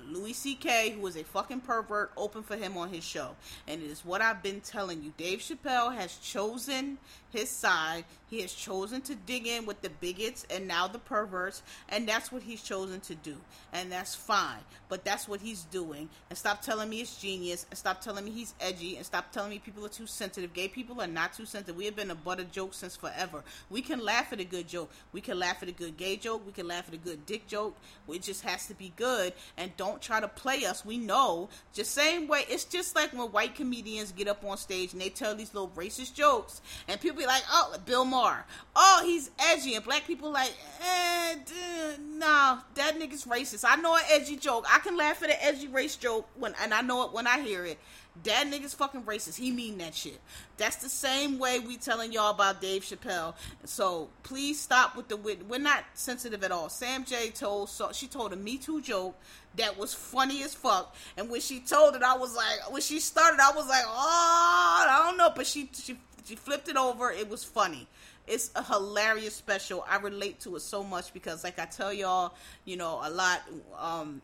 [0.09, 3.37] Louis C.K., who is a fucking pervert, open for him on his show.
[3.67, 5.13] And it is what I've been telling you.
[5.17, 6.99] Dave Chappelle has chosen
[7.31, 8.05] his side.
[8.29, 12.31] He has chosen to dig in with the bigots and now the perverts, and that's
[12.31, 13.37] what he's chosen to do.
[13.73, 14.61] And that's fine.
[14.89, 16.09] But that's what he's doing.
[16.29, 19.51] And stop telling me it's genius, and stop telling me he's edgy, and stop telling
[19.51, 20.53] me people are too sensitive.
[20.53, 21.77] Gay people are not too sensitive.
[21.77, 23.43] We have been a butt of jokes since forever.
[23.69, 24.93] We can laugh at a good joke.
[25.13, 26.47] We can laugh at a good gay joke.
[26.47, 27.77] We can laugh at a good dick joke.
[28.09, 29.33] It just has to be good.
[29.57, 30.85] And don't try to play us.
[30.85, 31.49] We know.
[31.73, 32.45] Just same way.
[32.49, 35.71] It's just like when white comedians get up on stage and they tell these little
[35.71, 40.31] racist jokes, and people be like, "Oh, Bill Maher, oh, he's edgy," and black people
[40.31, 40.53] like,
[40.83, 44.65] "Eh, duh, nah, that nigga's racist." I know an edgy joke.
[44.69, 47.41] I can laugh at an edgy race joke when, and I know it when I
[47.41, 47.79] hear it.
[48.25, 49.37] That nigga's fucking racist.
[49.37, 50.21] He mean that shit.
[50.57, 53.35] That's the same way we telling y'all about Dave Chappelle.
[53.65, 55.17] So please stop with the.
[55.17, 56.69] We're not sensitive at all.
[56.69, 59.17] Sam Jay told so she told a Me Too joke
[59.57, 60.95] that was funny as fuck.
[61.17, 64.87] And when she told it, I was like, when she started, I was like, oh,
[64.89, 67.11] I don't know, but she she she flipped it over.
[67.11, 67.87] It was funny.
[68.27, 69.85] It's a hilarious special.
[69.89, 73.43] I relate to it so much because, like I tell y'all, you know, a lot.
[73.79, 74.23] Um,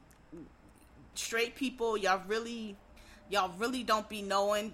[1.15, 2.77] straight people, y'all really,
[3.31, 4.73] y'all really don't be knowing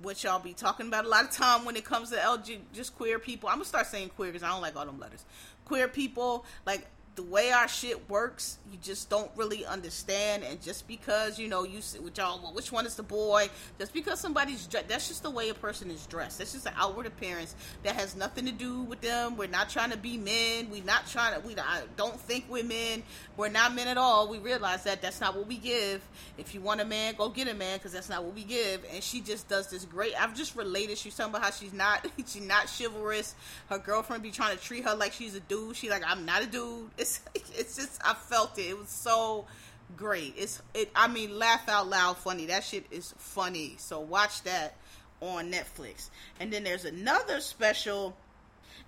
[0.00, 2.96] what y'all be talking about a lot of time when it comes to LG, just
[2.96, 3.48] queer people.
[3.48, 5.24] I'm gonna start saying queer because I don't like all them letters.
[5.64, 10.44] Queer people, like the way our shit works, you just don't really understand.
[10.44, 13.48] And just because you know you sit with y'all, well, which one is the boy?
[13.78, 16.38] Just because somebody's dressed, that's just the way a person is dressed.
[16.38, 19.36] That's just an outward appearance that has nothing to do with them.
[19.36, 20.70] We're not trying to be men.
[20.70, 21.46] We're not trying to.
[21.46, 21.54] We
[21.96, 23.02] don't think we're men.
[23.36, 24.28] We're not men at all.
[24.28, 26.00] We realize that that's not what we give.
[26.38, 28.86] If you want a man, go get a man because that's not what we give.
[28.92, 30.18] And she just does this great.
[30.20, 30.96] I've just related.
[30.96, 32.06] She's talking about how she's not.
[32.26, 33.34] She's not chivalrous.
[33.68, 35.76] Her girlfriend be trying to treat her like she's a dude.
[35.76, 38.62] She like I'm not a dude it's it's just I felt it.
[38.62, 39.46] It was so
[39.96, 40.34] great.
[40.36, 40.90] It's it.
[40.96, 42.46] I mean, laugh out loud funny.
[42.46, 43.74] That shit is funny.
[43.78, 44.76] So watch that
[45.20, 46.10] on Netflix.
[46.40, 48.16] And then there's another special.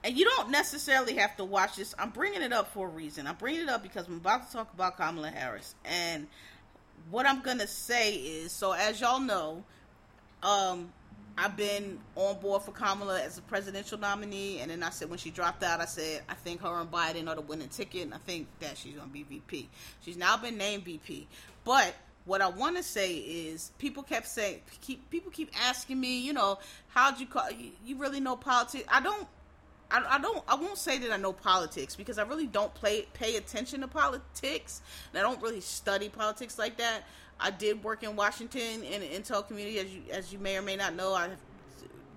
[0.02, 1.94] And you don't necessarily have to watch this.
[1.98, 3.26] I'm bringing it up for a reason.
[3.26, 5.74] I'm bringing it up because I'm about to talk about Kamala Harris.
[5.86, 6.26] And
[7.10, 9.64] what I'm going to say is so, as y'all know,
[10.42, 10.92] um,
[11.36, 15.18] I've been on board for Kamala as a presidential nominee, and then I said when
[15.18, 18.14] she dropped out, I said I think her and Biden are the winning ticket, and
[18.14, 19.68] I think that she's gonna be VP.
[20.02, 21.26] She's now been named VP,
[21.64, 21.94] but
[22.24, 26.32] what I want to say is people kept saying keep people keep asking me, you
[26.32, 28.84] know, how'd you call you, you really know politics?
[28.88, 29.26] I don't.
[29.94, 30.42] I, I don't.
[30.48, 33.88] I won't say that I know politics because I really don't play pay attention to
[33.88, 37.02] politics, and I don't really study politics like that.
[37.38, 40.62] I did work in Washington in the intel community, as you as you may or
[40.62, 41.14] may not know.
[41.14, 41.28] I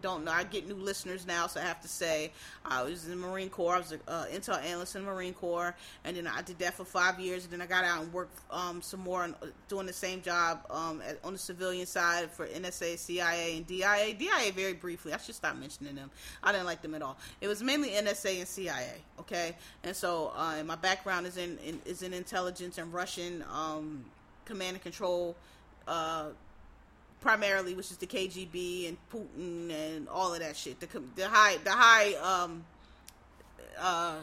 [0.01, 0.31] don't know.
[0.31, 2.31] I get new listeners now, so I have to say
[2.65, 3.75] I was in the Marine Corps.
[3.75, 6.75] I was an uh, intel analyst in the Marine Corps, and then I did that
[6.75, 7.43] for five years.
[7.43, 9.35] And then I got out and worked um, some more on,
[9.67, 14.13] doing the same job um, at, on the civilian side for NSA, CIA, and DIA.
[14.17, 15.13] DIA very briefly.
[15.13, 16.11] I should stop mentioning them.
[16.43, 17.17] I didn't like them at all.
[17.41, 19.01] It was mainly NSA and CIA.
[19.19, 23.43] Okay, and so uh, my background is in, in, is in intelligence and Russian.
[23.51, 24.05] Um,
[24.47, 25.35] command and control,
[25.87, 26.27] uh,
[27.27, 30.79] primarily, which is the KGB and Putin and all of that shit.
[30.79, 30.87] The
[31.17, 32.63] the high the high um
[33.77, 34.19] uh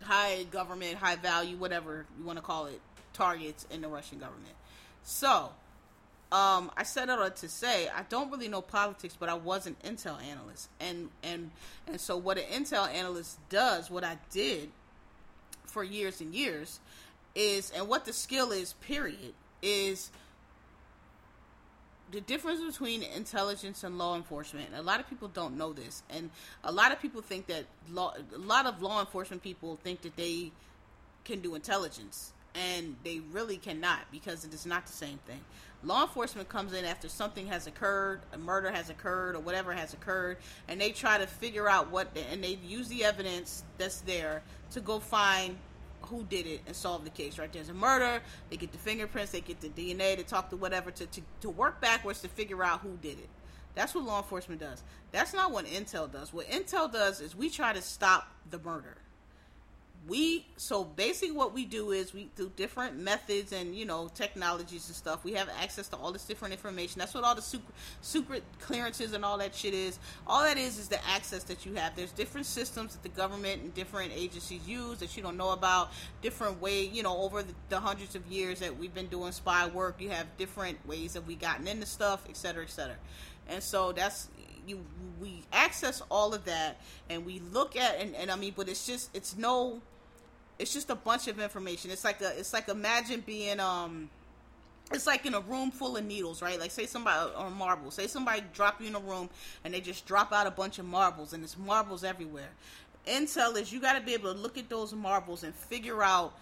[0.00, 2.80] high government, high value, whatever you want to call it,
[3.14, 4.54] targets in the Russian government.
[5.02, 5.50] So,
[6.30, 9.74] um, I set out to say I don't really know politics, but I was an
[9.84, 11.50] intel analyst, and and
[11.88, 14.70] and so what an intel analyst does, what I did
[15.66, 16.78] for years and years,
[17.34, 20.12] is and what the skill is period is
[22.14, 24.68] the difference between intelligence and law enforcement.
[24.76, 26.30] A lot of people don't know this, and
[26.62, 28.14] a lot of people think that law.
[28.34, 30.52] A lot of law enforcement people think that they
[31.24, 35.40] can do intelligence, and they really cannot because it is not the same thing.
[35.82, 39.92] Law enforcement comes in after something has occurred, a murder has occurred, or whatever has
[39.92, 40.36] occurred,
[40.68, 44.80] and they try to figure out what, and they use the evidence that's there to
[44.80, 45.56] go find
[46.06, 47.52] who did it and solve the case, right?
[47.52, 50.90] There's a murder, they get the fingerprints, they get the DNA, they talk to whatever
[50.90, 53.28] to, to, to work backwards to figure out who did it.
[53.74, 54.82] That's what law enforcement does.
[55.10, 56.32] That's not what Intel does.
[56.32, 58.96] What Intel does is we try to stop the murder
[60.06, 64.86] we so basically what we do is we do different methods and you know technologies
[64.88, 65.24] and stuff.
[65.24, 66.98] We have access to all this different information.
[66.98, 69.98] That's what all the secret, secret clearances and all that shit is.
[70.26, 71.96] All that is is the access that you have.
[71.96, 75.90] There's different systems that the government and different agencies use that you don't know about.
[76.22, 79.68] Different way you know over the, the hundreds of years that we've been doing spy
[79.68, 82.96] work you have different ways that we gotten into stuff et cetera et cetera.
[83.48, 84.28] And so that's
[84.66, 84.84] you
[85.20, 88.86] we access all of that and we look at and, and i mean but it's
[88.86, 89.80] just it's no
[90.58, 91.90] it's just a bunch of information.
[91.90, 94.08] It's like a it's like imagine being um
[94.92, 96.60] it's like in a room full of needles, right?
[96.60, 97.94] Like say somebody or marbles.
[97.94, 99.30] Say somebody drop you in a room
[99.64, 102.50] and they just drop out a bunch of marbles and there's marbles everywhere.
[103.06, 106.32] Intel is you got to be able to look at those marbles and figure out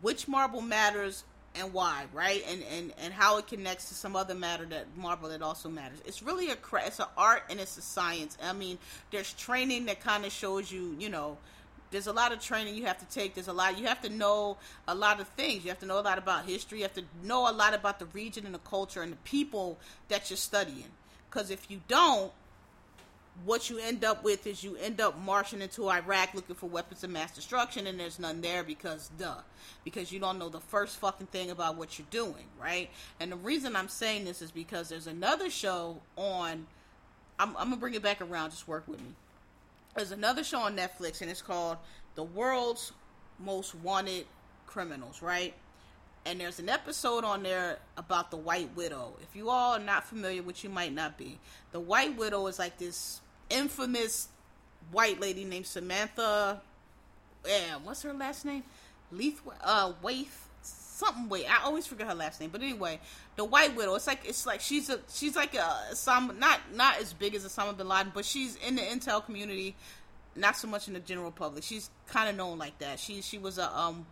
[0.00, 1.24] which marble matters
[1.56, 2.42] and why, right?
[2.48, 5.98] And and and how it connects to some other matter that marble that also matters.
[6.04, 8.36] It's really a it's an art and it's a science.
[8.42, 8.78] I mean,
[9.10, 11.38] there's training that kind of shows you, you know,
[11.94, 13.34] there's a lot of training you have to take.
[13.34, 14.56] There's a lot you have to know
[14.88, 15.62] a lot of things.
[15.62, 16.78] You have to know a lot about history.
[16.78, 19.78] You have to know a lot about the region and the culture and the people
[20.08, 20.90] that you're studying.
[21.30, 22.32] Because if you don't,
[23.44, 27.04] what you end up with is you end up marching into Iraq looking for weapons
[27.04, 29.38] of mass destruction, and there's none there because, duh,
[29.84, 32.90] because you don't know the first fucking thing about what you're doing, right?
[33.20, 36.66] And the reason I'm saying this is because there's another show on.
[37.38, 38.50] I'm, I'm gonna bring it back around.
[38.50, 39.14] Just work with me
[39.96, 41.78] there's another show on Netflix, and it's called
[42.14, 42.92] The World's
[43.38, 44.26] Most Wanted
[44.66, 45.54] Criminals, right?
[46.26, 49.12] And there's an episode on there about the White Widow.
[49.22, 51.38] If you all are not familiar, which you might not be,
[51.72, 54.28] the White Widow is like this infamous
[54.90, 56.60] white lady named Samantha.
[57.46, 58.64] Yeah, what's her last name?
[59.12, 61.28] Leith, uh, Waith, something.
[61.28, 62.50] Wait, I always forget her last name.
[62.50, 63.00] But anyway,
[63.36, 63.94] the White Widow.
[63.94, 67.44] It's like it's like she's a she's like a some not not as big as
[67.44, 69.74] Osama bin Laden, but she's in the intel community,
[70.36, 71.64] not so much in the general public.
[71.64, 72.98] She's kind of known like that.
[72.98, 74.06] She she was a um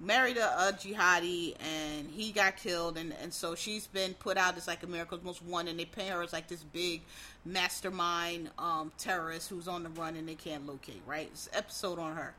[0.00, 4.56] married a, a, jihadi and he got killed and, and so she's been put out
[4.56, 7.02] as like America's most wanted and they pay her as like this big
[7.44, 12.16] mastermind um, terrorist who's on the run and they can't locate right it's episode on
[12.16, 12.34] her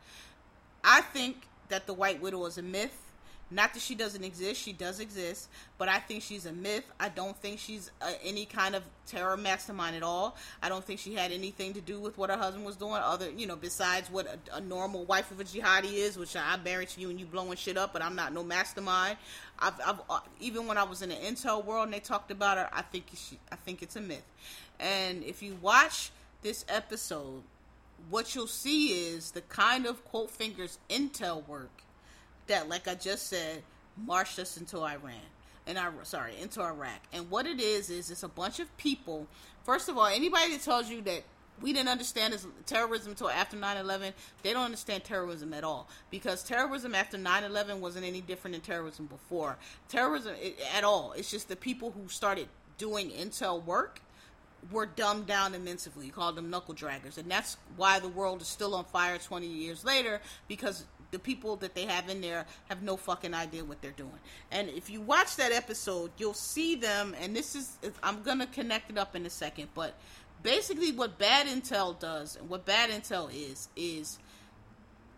[0.84, 3.05] I think that the White Widow is a myth
[3.52, 6.84] not that she doesn't exist, she does exist, but I think she's a myth.
[7.00, 10.36] I don't think she's uh, any kind of terror mastermind at all.
[10.64, 13.30] I don't think she had anything to do with what her husband was doing, other,
[13.30, 16.90] you know, besides what a, a normal wife of a jihadi is, which I married
[16.90, 19.18] to you and you blowing shit up, but I'm not no mastermind.
[19.60, 22.58] I've, I've uh, even when I was in the intel world and they talked about
[22.58, 24.26] her, I think she, I think it's a myth.
[24.80, 26.10] And if you watch
[26.42, 27.44] this episode,
[28.10, 31.85] what you'll see is the kind of quote fingers intel work
[32.48, 33.64] that, like I just said,
[33.98, 35.14] marched us into Iran.
[35.68, 37.02] And I sorry into Iraq.
[37.12, 39.28] And what it is is it's a bunch of people.
[39.64, 41.24] First of all, anybody that tells you that
[41.62, 44.12] we didn't understand this terrorism until after 9-11
[44.44, 45.90] they don't understand terrorism at all.
[46.12, 49.58] Because terrorism after 9-11 wasn't any different than terrorism before.
[49.90, 51.14] Terrorism it, at all.
[51.14, 54.02] It's just the people who started doing intel work
[54.72, 56.08] were dumbed down immensely.
[56.08, 57.18] You called them knuckle draggers.
[57.18, 61.56] And that's why the world is still on fire 20 years later because the people
[61.56, 64.20] that they have in there have no fucking idea what they're doing.
[64.52, 67.16] And if you watch that episode, you'll see them.
[67.22, 69.94] And this is, I'm gonna connect it up in a second, but
[70.44, 74.20] basically, what bad intel does and what bad intel is is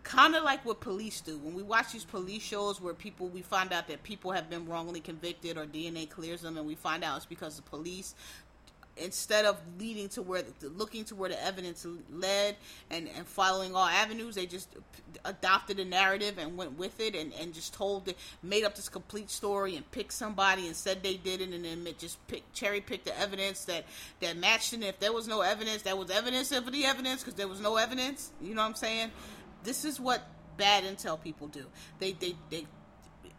[0.04, 1.36] kind of like what police do.
[1.38, 4.68] When we watch these police shows where people, we find out that people have been
[4.68, 8.14] wrongly convicted or DNA clears them, and we find out it's because the police
[9.00, 12.56] instead of leading to where looking to where the evidence led
[12.90, 14.68] and, and following all avenues they just
[15.24, 18.88] adopted a narrative and went with it and, and just told it made up this
[18.88, 22.42] complete story and picked somebody and said they did it and then it just pick,
[22.52, 23.84] cherry picked the evidence that
[24.20, 24.76] that matched it.
[24.76, 27.60] And if there was no evidence that was evidence of the evidence because there was
[27.60, 28.30] no evidence.
[28.40, 29.10] You know what i'm saying?
[29.64, 30.22] This is what
[30.56, 31.66] bad intel people do.
[31.98, 32.66] They they, they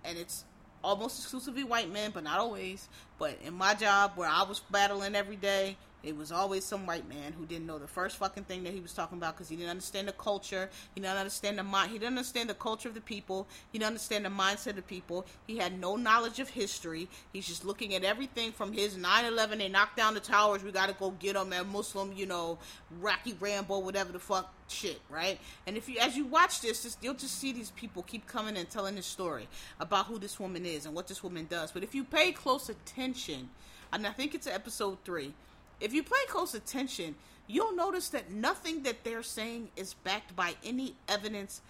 [0.04, 0.46] and it's
[0.84, 2.88] almost exclusively white men, but not always.
[3.18, 7.10] But in my job, where I was battling every day, It was always some white
[7.10, 9.58] man who didn't know the first fucking thing that he was talking about because he
[9.58, 10.70] didn't understand the culture.
[10.96, 11.92] He didn't understand the mind.
[11.92, 13.48] He didn't understand the culture of the people.
[13.72, 15.26] He didn't understand the mindset of the people.
[15.46, 17.10] He had no knowledge of history.
[17.34, 19.58] He's just looking at everything from his 9/11.
[19.58, 20.64] They knocked down the towers.
[20.64, 21.52] We got to go get them.
[21.52, 22.60] And Muslim, you know,
[23.02, 25.38] Rocky Rambo, whatever the fuck shit, right?
[25.68, 28.56] And if you, as you watch this, just, you'll just see these people keep coming
[28.56, 29.48] and telling this story
[29.80, 31.72] about who this woman is and what this woman does.
[31.72, 33.50] But if you pay close attention,
[33.92, 35.34] and I think it's episode three
[35.80, 37.16] if you pay close attention,
[37.48, 41.62] you'll notice that nothing that they're saying is backed by any evidence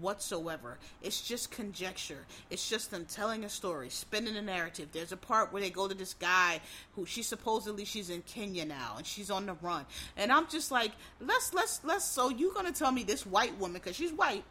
[0.00, 0.78] whatsoever.
[1.02, 2.26] It's just conjecture.
[2.50, 4.88] It's just them telling a story, spinning a narrative.
[4.92, 6.60] There's a part where they go to this guy
[6.94, 9.86] who she supposedly she's in Kenya now and she's on the run.
[10.16, 13.74] And I'm just like, let's let's let's so you're gonna tell me this white woman
[13.74, 14.44] because she's white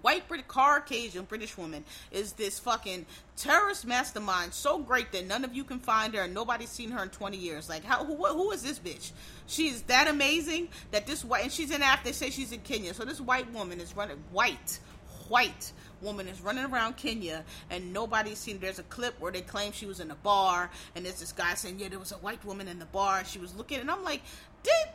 [0.00, 5.54] white Brit Caucasian British woman is this fucking terrorist mastermind so great that none of
[5.54, 8.50] you can find her and nobody's seen her in 20 years like how who, who
[8.50, 9.12] is this bitch
[9.46, 12.08] she's that amazing that this white and she's in Africa.
[12.08, 14.78] they say she's in Kenya so this white woman is running white
[15.28, 19.72] white woman is running around Kenya and nobody's seen there's a clip where they claim
[19.72, 22.44] she was in a bar and there's this guy saying yeah there was a white
[22.44, 24.22] woman in the bar she was looking and I'm like
[24.62, 24.88] did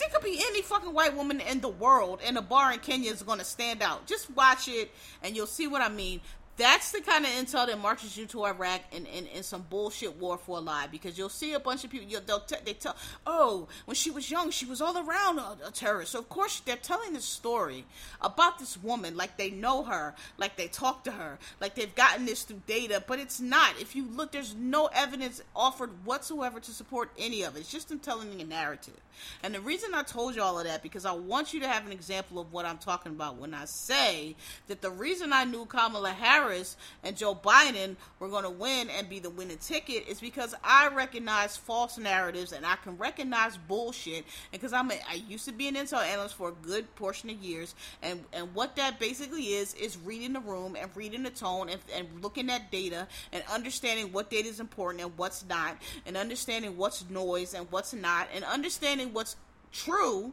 [0.00, 3.12] there could be any fucking white woman in the world, and a bar in Kenya
[3.12, 4.06] is going to stand out.
[4.06, 4.90] Just watch it,
[5.22, 6.20] and you'll see what I mean
[6.60, 10.16] that's the kind of intel that marches you to Iraq in, in, in some bullshit
[10.16, 12.94] war for a lie because you'll see a bunch of people they'll t- they tell
[13.26, 16.12] oh when she was young she was all around a, a, terrorist.
[16.12, 17.86] So of course they're telling this story
[18.20, 22.26] about this woman like they know her like they talk to her like they've gotten
[22.26, 23.80] this through data but it's not.
[23.80, 27.60] If you look there's no evidence offered whatsoever to support any of it.
[27.60, 29.00] It's just them telling a narrative.
[29.42, 31.86] And the reason I told you all of that because I want you to have
[31.86, 34.36] an example of what I'm talking about when I say
[34.68, 38.88] that the reason I knew Kamala Harris Harris and Joe Biden were going to win
[38.90, 43.56] and be the winning ticket is because I recognize false narratives and I can recognize
[43.56, 44.24] bullshit.
[44.52, 47.30] And because I'm a, I used to be an intel analyst for a good portion
[47.30, 51.30] of years, and and what that basically is is reading the room and reading the
[51.30, 55.76] tone and, and looking at data and understanding what data is important and what's not,
[56.06, 59.36] and understanding what's noise and what's not, and understanding what's
[59.72, 60.32] true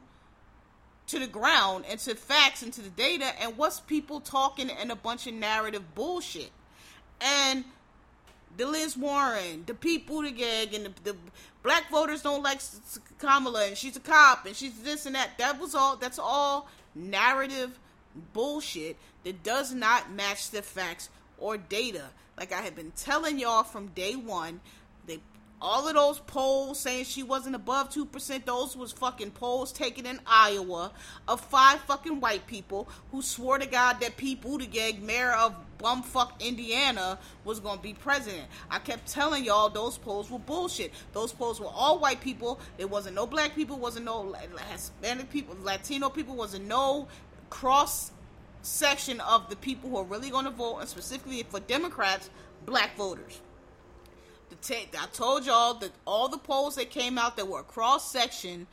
[1.07, 4.91] to the ground and to facts and to the data and what's people talking and
[4.91, 6.51] a bunch of narrative bullshit.
[7.21, 7.63] And
[8.57, 11.15] the Liz Warren, the Pete Buttigieg, and the, the
[11.63, 12.59] black voters don't like
[13.19, 15.37] Kamala, and she's a cop, and she's this and that.
[15.37, 15.95] That was all.
[15.95, 17.77] That's all narrative
[18.33, 22.05] bullshit that does not match the facts or data.
[22.37, 24.59] Like I have been telling y'all from day one,
[25.05, 25.19] they
[25.61, 30.19] all of those polls saying she wasn't above 2%, those was fucking polls taken in
[30.27, 30.91] Iowa
[31.27, 36.39] of five fucking white people who swore to God that Pete Buttigieg, mayor of bumfuck
[36.39, 38.45] Indiana, was going to be president.
[38.69, 40.93] I kept telling y'all those polls were bullshit.
[41.13, 42.59] Those polls were all white people.
[42.77, 44.35] There wasn't no black people, wasn't no
[44.71, 47.07] Hispanic people, Latino people, wasn't no
[47.49, 48.11] cross
[48.61, 52.29] section of the people who are really going to vote, and specifically for Democrats,
[52.65, 53.41] black voters.
[54.69, 58.67] I told y'all that all the polls that came out that were cross section,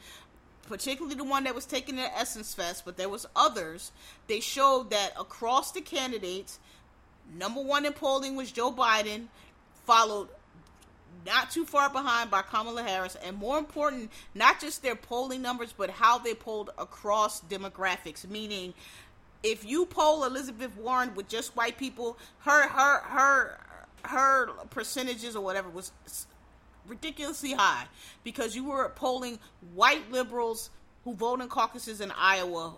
[0.67, 3.93] particularly the one that was taken at Essence Fest, but there was others.
[4.27, 6.59] They showed that across the candidates,
[7.37, 9.27] number one in polling was Joe Biden,
[9.87, 10.29] followed
[11.27, 15.75] not too far behind by Kamala Harris, and more important, not just their polling numbers,
[15.77, 18.29] but how they polled across demographics.
[18.29, 18.75] Meaning,
[19.43, 23.59] if you poll Elizabeth Warren with just white people, her her her
[24.05, 25.93] her percentages or whatever was
[26.87, 27.87] ridiculously high
[28.23, 29.39] because you were polling
[29.75, 30.71] white liberals
[31.05, 32.75] who vote in caucuses in Iowa.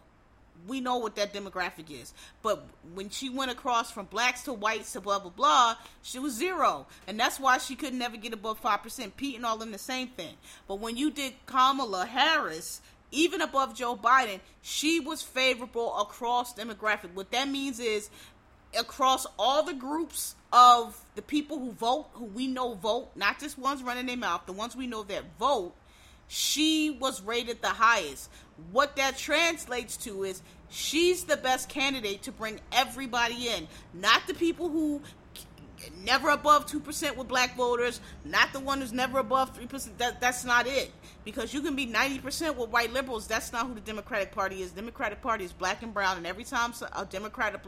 [0.66, 2.14] We know what that demographic is.
[2.42, 6.32] But when she went across from blacks to whites to blah, blah, blah, she was
[6.32, 6.86] zero.
[7.06, 9.16] And that's why she could never get above 5%.
[9.16, 10.34] Pete and all them the same thing.
[10.66, 17.12] But when you did Kamala Harris, even above Joe Biden, she was favorable across demographic.
[17.14, 18.10] What that means is
[18.78, 23.58] across all the groups of the people who vote, who we know vote, not just
[23.58, 25.74] ones running their mouth, the ones we know that vote,
[26.28, 28.30] she was rated the highest.
[28.72, 34.34] What that translates to is she's the best candidate to bring everybody in, not the
[34.34, 35.02] people who
[36.04, 39.98] never above 2% with black voters, not the one who's never above 3%.
[39.98, 40.90] That, that's not it.
[41.24, 43.26] Because you can be 90% with white liberals.
[43.26, 44.70] That's not who the Democratic Party is.
[44.72, 46.16] Democratic Party is black and brown.
[46.16, 47.60] And every time a Democratic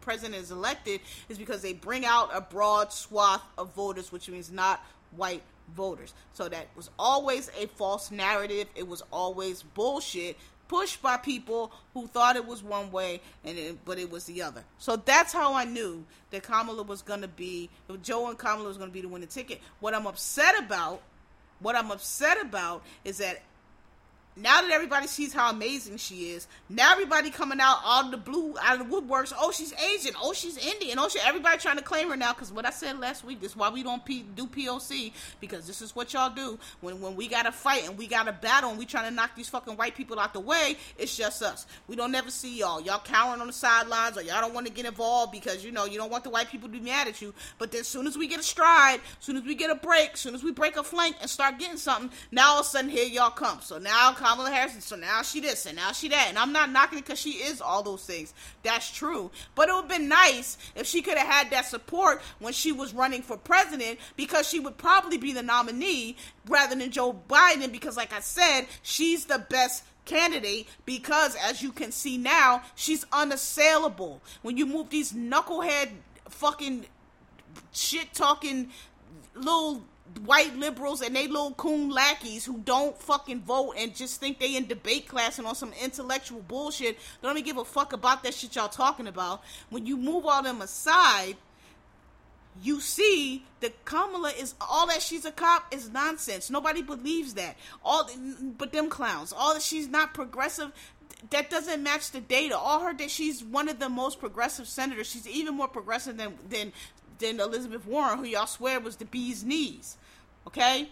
[0.00, 4.50] president is elected is because they bring out a broad swath of voters, which means
[4.50, 4.84] not
[5.16, 5.42] white
[5.76, 6.14] voters.
[6.32, 8.68] So that was always a false narrative.
[8.74, 10.36] It was always bullshit
[10.68, 14.40] pushed by people who thought it was one way and it, but it was the
[14.40, 14.62] other.
[14.78, 17.68] So that's how I knew that Kamala was going to be
[18.02, 19.60] Joe and Kamala was going to be the winning ticket.
[19.80, 21.02] What I'm upset about
[21.60, 23.42] What I'm upset about is that
[24.36, 28.16] now that everybody sees how amazing she is, now everybody coming out out of the
[28.16, 29.32] blue, out of the woodworks.
[29.36, 30.14] Oh, she's Asian.
[30.22, 30.98] Oh, she's Indian.
[30.98, 32.32] Oh, she, everybody trying to claim her now.
[32.32, 35.12] Because what I said last week, this is why we don't P, do POC.
[35.40, 38.26] Because this is what y'all do when when we got to fight and we got
[38.26, 40.76] to battle and we trying to knock these fucking white people out the way.
[40.96, 41.66] It's just us.
[41.88, 42.80] We don't never see y'all.
[42.80, 45.86] Y'all cowering on the sidelines or y'all don't want to get involved because you know
[45.86, 47.34] you don't want the white people to be mad at you.
[47.58, 49.74] But then as soon as we get a stride, as soon as we get a
[49.74, 52.66] break, as soon as we break a flank and start getting something, now all of
[52.66, 53.58] a sudden here y'all come.
[53.60, 54.84] So now Kamala Harris.
[54.84, 56.26] So now she this and now she that.
[56.28, 58.34] And I'm not knocking it because she is all those things.
[58.62, 59.30] That's true.
[59.54, 62.72] But it would have been nice if she could have had that support when she
[62.72, 66.16] was running for president because she would probably be the nominee
[66.46, 71.72] rather than Joe Biden because, like I said, she's the best candidate because, as you
[71.72, 74.20] can see now, she's unassailable.
[74.42, 75.90] When you move these knucklehead
[76.28, 76.86] fucking
[77.72, 78.70] shit talking
[79.34, 79.82] little
[80.24, 84.56] white liberals and they little coon lackeys who don't fucking vote and just think they
[84.56, 86.98] in debate class and on some intellectual bullshit.
[87.22, 89.42] Don't even give a fuck about that shit y'all talking about.
[89.70, 91.36] When you move all them aside,
[92.62, 96.50] you see that Kamala is all that she's a cop is nonsense.
[96.50, 97.56] Nobody believes that.
[97.84, 98.08] All
[98.58, 99.32] but them clowns.
[99.32, 100.72] All that she's not progressive
[101.28, 102.56] that doesn't match the data.
[102.56, 105.10] All her that she's one of the most progressive senators.
[105.10, 106.72] She's even more progressive than than
[107.18, 109.96] than Elizabeth Warren, who y'all swear was the bee's knees.
[110.46, 110.88] Okay?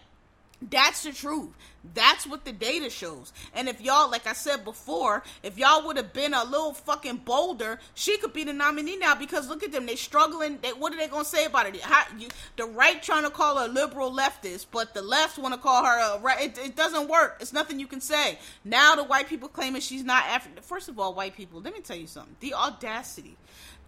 [0.61, 1.51] That's the truth.
[1.95, 3.33] That's what the data shows.
[3.55, 7.19] And if y'all, like I said before, if y'all would have been a little fucking
[7.19, 9.15] bolder, she could be the nominee now.
[9.15, 10.59] Because look at them, they struggling.
[10.61, 11.81] They, what are they gonna say about it?
[11.81, 15.55] How, you, the right trying to call her a liberal leftist, but the left want
[15.55, 16.41] to call her a right.
[16.41, 17.39] It, it, doesn't work.
[17.41, 18.39] It's nothing you can say.
[18.65, 20.63] Now the white people claiming she's not African.
[20.63, 22.37] First of all, white people, let me tell you something.
[22.41, 23.37] The audacity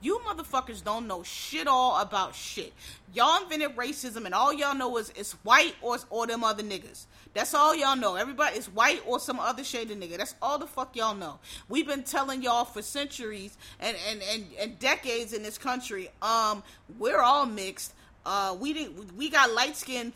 [0.01, 2.73] you motherfuckers don't know shit all about shit.
[3.13, 7.07] Y'all invented racism, and all y'all know is it's white or or them other niggas.
[7.35, 8.17] That's all y'all know.
[8.17, 10.17] Everybody is white or some other shade of nigga.
[10.17, 11.39] That's all the fuck y'all know.
[11.69, 16.11] We've been telling y'all for centuries and and and, and decades in this country.
[16.23, 16.63] Um,
[16.99, 17.95] we're all mixed.
[18.25, 19.17] Uh, we didn't.
[19.17, 20.13] We got light skin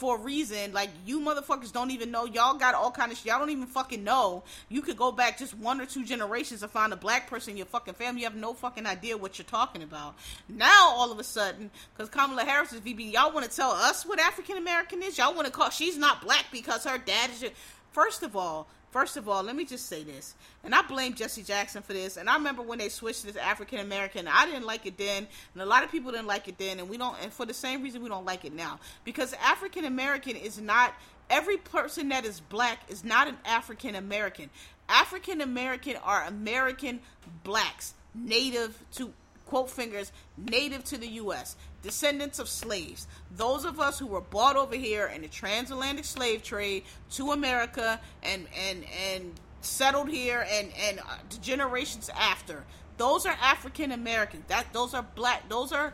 [0.00, 0.72] for a reason.
[0.72, 2.24] Like you motherfuckers don't even know.
[2.24, 3.26] Y'all got all kind of shit.
[3.26, 4.42] Y'all don't even fucking know.
[4.70, 7.58] You could go back just one or two generations and find a black person in
[7.58, 8.22] your fucking family.
[8.22, 10.16] You have no fucking idea what you're talking about.
[10.48, 14.06] Now all of a sudden, because Kamala Harris is VP, y'all want to tell us
[14.06, 15.18] what African American is?
[15.18, 17.42] Y'all want to call she's not black because her dad is.
[17.42, 17.52] Your,
[17.92, 20.34] First of all, First of all, let me just say this,
[20.64, 22.16] and I blame Jesse Jackson for this.
[22.16, 25.62] And I remember when they switched to African American, I didn't like it then, and
[25.62, 27.16] a lot of people didn't like it then, and we don't.
[27.22, 30.94] And for the same reason, we don't like it now because African American is not
[31.30, 34.50] every person that is black is not an African American.
[34.88, 36.98] African American are American
[37.44, 39.12] blacks, native to
[39.50, 43.06] quote fingers, native to the U.S descendants of slaves.
[43.36, 48.00] Those of us who were bought over here in the transatlantic slave trade to America
[48.22, 52.64] and and and settled here and and uh, generations after.
[52.96, 54.44] Those are African Americans.
[54.48, 55.48] That those are black.
[55.48, 55.92] Those are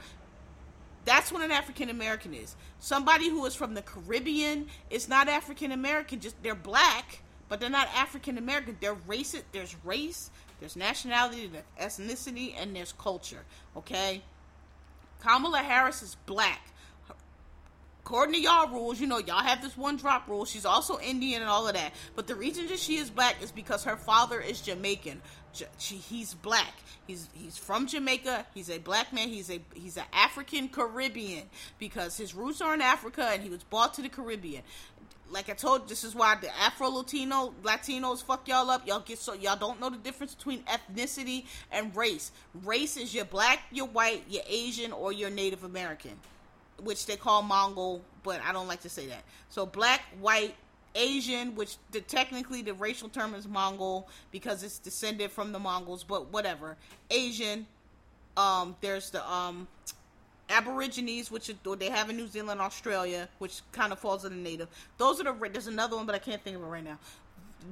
[1.04, 2.56] that's what an African American is.
[2.80, 6.20] Somebody who is from the Caribbean is not African American.
[6.20, 8.76] Just they're black, but they're not African American.
[8.80, 9.44] They're racist.
[9.52, 10.30] There's race.
[10.60, 11.50] There's nationality.
[11.78, 13.44] There's ethnicity, and there's culture.
[13.76, 14.22] Okay
[15.20, 16.60] Kamala Harris is black.
[18.04, 20.44] According to y'all rules, you know, y'all have this one drop rule.
[20.44, 21.92] She's also Indian and all of that.
[22.14, 25.20] But the reason that she is black is because her father is Jamaican.
[25.78, 26.72] She, he's black.
[27.08, 28.46] He's he's from Jamaica.
[28.54, 29.28] He's a black man.
[29.28, 31.44] He's a he's an African Caribbean
[31.80, 34.62] because his roots are in Africa and he was brought to the Caribbean
[35.30, 38.86] like I told, this is why the Afro Latino Latinos fuck y'all up.
[38.86, 42.30] Y'all get so y'all don't know the difference between ethnicity and race.
[42.64, 46.12] Race is your black, your white, your Asian, or your Native American,
[46.82, 49.24] which they call Mongol, but I don't like to say that.
[49.48, 50.54] So black, white,
[50.94, 56.04] Asian, which the, technically the racial term is Mongol because it's descended from the Mongols,
[56.04, 56.76] but whatever.
[57.10, 57.66] Asian.
[58.38, 59.66] Um, there's the um
[60.48, 64.68] Aborigines, which they have in New Zealand, Australia, which kind of falls under Native.
[64.98, 65.48] Those are the.
[65.48, 66.98] There's another one, but I can't think of it right now.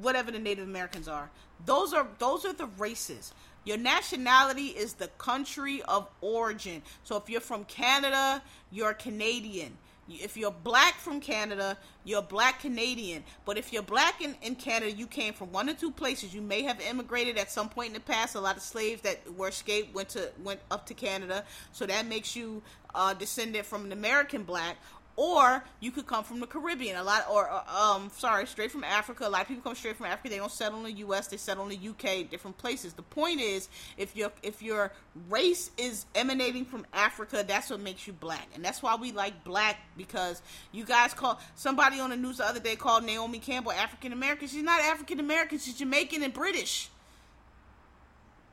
[0.01, 1.31] Whatever the Native Americans are,
[1.67, 3.33] those are those are the races.
[3.65, 6.83] Your nationality is the country of origin.
[7.05, 9.79] So if you're from Canada, you're Canadian.
[10.09, 13.25] If you're black from Canada, you're black Canadian.
[13.45, 16.35] But if you're black in, in Canada, you came from one or two places.
[16.35, 18.35] You may have immigrated at some point in the past.
[18.35, 22.07] A lot of slaves that were escaped went to went up to Canada, so that
[22.07, 22.63] makes you
[22.95, 24.77] uh, descendant from an American black.
[25.17, 26.97] Or you could come from the Caribbean.
[26.97, 29.27] A lot, or uh, um, sorry, straight from Africa.
[29.27, 30.29] A lot of people come straight from Africa.
[30.29, 31.29] They don't settle in the U.S.
[31.29, 32.25] They settle in the U.K.
[32.25, 32.95] Different places.
[32.95, 34.93] The point is, if your if your
[35.29, 39.45] race is emanating from Africa, that's what makes you black, and that's why we like
[39.45, 40.43] black because
[40.73, 44.49] you guys call somebody on the news the other day called Naomi Campbell African American.
[44.49, 45.59] She's not African American.
[45.59, 46.89] She's Jamaican and British.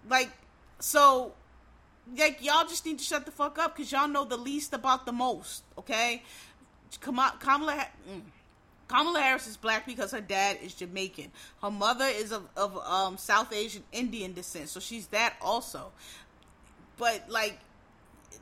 [0.07, 0.32] Like,
[0.80, 1.34] so
[2.18, 5.05] like y'all just need to shut the fuck up because y'all know the least about
[5.05, 5.64] the most.
[5.78, 6.24] Okay,
[6.99, 7.87] Kamala.
[8.09, 8.21] Mm.
[8.87, 11.31] Kamala Harris is black because her dad is Jamaican.
[11.61, 15.91] Her mother is of, of um, South Asian Indian descent, so she's that also.
[16.97, 17.57] But like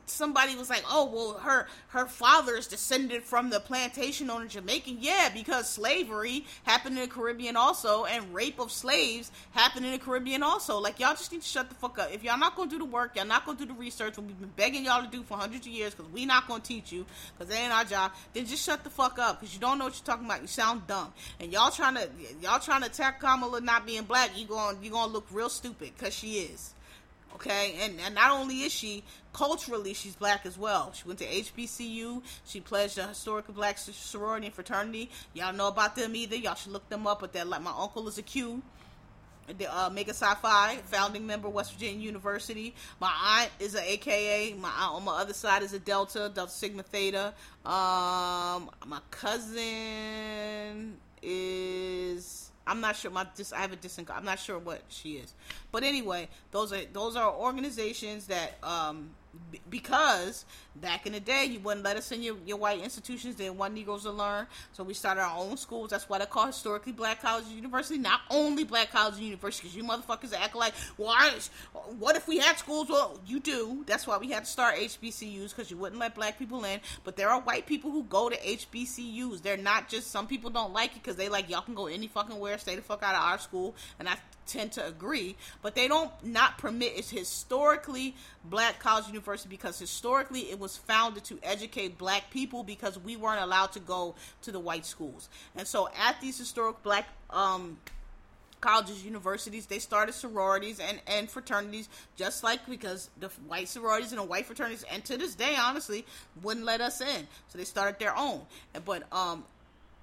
[0.09, 4.97] somebody was like, "Oh, well, her her father is descended from the plantation owner Jamaican."
[5.01, 9.97] Yeah, because slavery happened in the Caribbean also, and rape of slaves happened in the
[9.97, 10.79] Caribbean also.
[10.79, 12.11] Like y'all just need to shut the fuck up.
[12.13, 14.39] If y'all not gonna do the work, y'all not gonna do the research, what we've
[14.39, 17.05] been begging y'all to do for hundreds of years, because we not gonna teach you,
[17.37, 18.11] because they ain't our job.
[18.33, 20.41] Then just shut the fuck up, because you don't know what you're talking about.
[20.41, 22.09] You sound dumb, and y'all trying to
[22.41, 24.37] y'all trying to attack Kamala not being black.
[24.37, 26.73] You gonna you gonna look real stupid, because she is.
[27.35, 29.03] Okay, and, and not only is she
[29.33, 30.91] culturally, she's black as well.
[30.93, 32.21] She went to HBCU.
[32.45, 35.09] She pledged a historical black sorority and fraternity.
[35.33, 36.35] Y'all know about them either.
[36.35, 37.21] Y'all should look them up.
[37.21, 38.61] But that like my uncle is a Q.
[39.57, 42.75] The uh, Omega Psi Phi founding member, West Virginia University.
[42.99, 43.11] My
[43.41, 44.53] aunt is a AKA.
[44.53, 47.33] My aunt on my other side is a Delta, Delta Sigma Theta.
[47.65, 53.09] Um, my cousin is I'm not sure.
[53.09, 54.09] My dis, I have a distant.
[54.11, 55.33] I'm not sure what she is,
[55.71, 59.09] but anyway, those are those are organizations that um,
[59.69, 63.35] because back in the day you wouldn't let us in your, your white institutions.
[63.35, 64.47] They didn't want negroes to learn.
[64.71, 65.89] So we started our own schools.
[65.89, 69.67] That's why they call historically black college and university not only black college and university
[69.67, 71.31] because you motherfuckers act like why
[71.97, 72.89] what if we had schools?
[72.89, 73.83] Well you do.
[73.85, 76.79] That's why we had to start hbcus because you wouldn't let black people in.
[77.03, 80.73] But there are white people who go to hbcus they're not just some people don't
[80.73, 83.15] like it because they like y'all can go any fucking where stay the fuck out
[83.15, 83.75] of our school.
[83.99, 84.17] And i
[84.49, 90.41] tend to agree, but they don't not permit it's historically black college university because historically
[90.51, 94.59] it was founded to educate black people because we weren't allowed to go to the
[94.59, 95.29] white schools.
[95.55, 97.77] And so at these historic black um
[98.61, 101.87] colleges, universities, they started sororities and, and fraternities
[102.17, 106.05] just like because the white sororities and the white fraternities and to this day honestly
[106.41, 107.27] wouldn't let us in.
[107.47, 108.41] So they started their own.
[108.85, 109.45] But um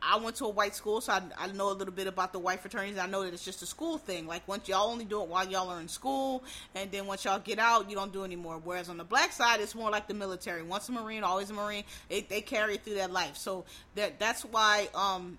[0.02, 2.38] I went to a white school, so I, I, know a little bit about the
[2.38, 2.98] white fraternities.
[2.98, 4.26] I know that it's just a school thing.
[4.26, 6.44] Like once y'all only do it while y'all are in school,
[6.74, 8.60] and then once y'all get out, you don't do anymore.
[8.62, 10.62] Whereas on the black side, it's more like the military.
[10.62, 11.84] Once a marine, always a marine.
[12.08, 13.36] They, they carry through that life.
[13.36, 15.38] So that that's why, um,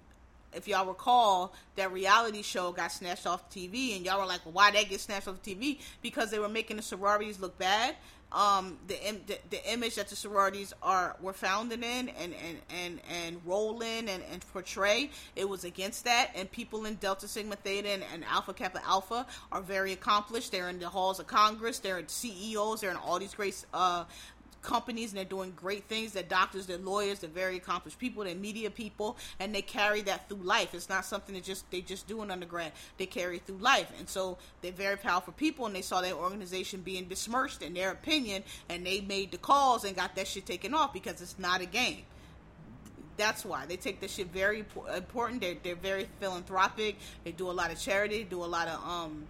[0.54, 4.54] if y'all recall, that reality show got snatched off TV, and y'all were like, well,
[4.54, 7.96] "Why that get snatched off TV?" Because they were making the sororities look bad
[8.32, 13.02] um, the, the, the image that the sororities are were founded in and and and
[13.10, 16.32] and roll in and, and portray it was against that.
[16.36, 20.52] And people in delta sigma theta and, and alpha kappa alpha are very accomplished.
[20.52, 21.80] They're in the halls of congress.
[21.80, 24.04] They're ceos they're in all these great uh,
[24.62, 26.14] companies and they're doing great things.
[26.14, 30.28] They're doctors, they're lawyers, they're very accomplished people, they're media people, and they carry that
[30.30, 30.74] through life.
[30.74, 32.72] It's not something that just they just do in undergrad.
[32.98, 35.66] They carry through life, and so they're very powerful people.
[35.66, 39.84] And they saw their organization being besmirched in their opinion, and they made the calls
[39.84, 42.04] and got that shit taken off because it's not a game.
[43.18, 44.64] That's why they take this shit very
[44.96, 45.42] important.
[45.42, 46.98] They're they're very philanthropic.
[47.24, 48.24] They do a lot of charity.
[48.24, 49.28] Do a lot of um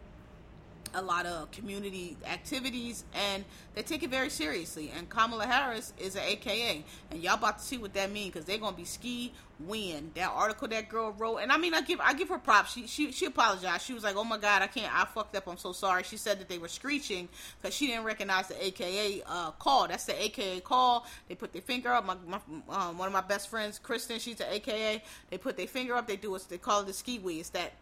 [0.93, 3.43] a lot of community activities and
[3.75, 4.91] they take it very seriously.
[4.97, 8.45] And kamala harris is an aka and y'all about to see what that means because
[8.45, 10.11] they're gonna be ski win.
[10.15, 12.73] That article that girl wrote and i mean i give i give her props.
[12.73, 13.85] She she, she apologized.
[13.85, 15.47] She was like oh my god i can't i fucked up.
[15.47, 16.03] I'm so sorry.
[16.03, 17.27] She said that they were screeching
[17.61, 19.87] because she didn't recognize the aka uh, call.
[19.87, 21.05] That's the aka call.
[21.27, 22.05] They put their finger up.
[22.05, 25.67] My, my um, one of my best friends kristen she's an aka they put their
[25.67, 26.07] finger up.
[26.07, 27.73] They do what they call it the ski it's that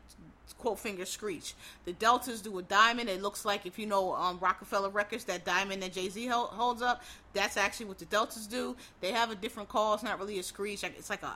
[0.54, 1.54] quote finger screech.
[1.86, 3.10] The Deltas do a diamond.
[3.10, 6.82] It looks like if you know um, Roc-A-Fella Records, that diamond that Jay Z holds
[6.82, 7.04] up.
[7.34, 8.76] That's actually what the Deltas do.
[9.02, 9.94] They have a different call.
[9.94, 10.84] It's not really a screech.
[10.84, 11.36] It's like a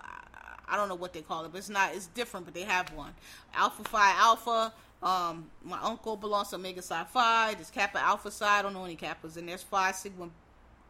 [0.70, 1.94] I don't know what they call it, but it's not.
[1.96, 3.14] It's different, but they have one.
[3.54, 4.74] Alpha Phi Alpha.
[5.02, 7.54] Um, my uncle belongs to Omega Psi Phi.
[7.56, 8.60] There's Kappa Alpha Psi.
[8.60, 10.30] I don't know any Kappas, and there's Phi Sigma,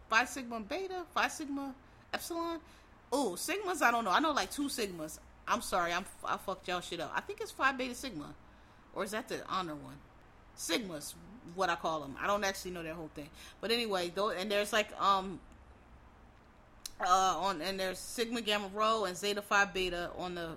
[0.09, 1.73] Phi Sigma Beta, Phi Sigma
[2.13, 2.59] Epsilon.
[3.11, 3.81] Oh, Sigmas.
[3.81, 4.11] I don't know.
[4.11, 5.19] I know like two Sigmas.
[5.49, 7.11] I'm sorry, I'm I fucked y'all shit up.
[7.15, 8.33] I think it's Phi Beta Sigma,
[8.93, 9.95] or is that the honor one?
[10.57, 11.15] Sigmas,
[11.55, 12.15] what I call them.
[12.21, 13.29] I don't actually know that whole thing,
[13.59, 15.39] but anyway, though, and there's like um
[17.01, 20.49] uh on and there's Sigma Gamma Rho and Zeta Phi Beta on the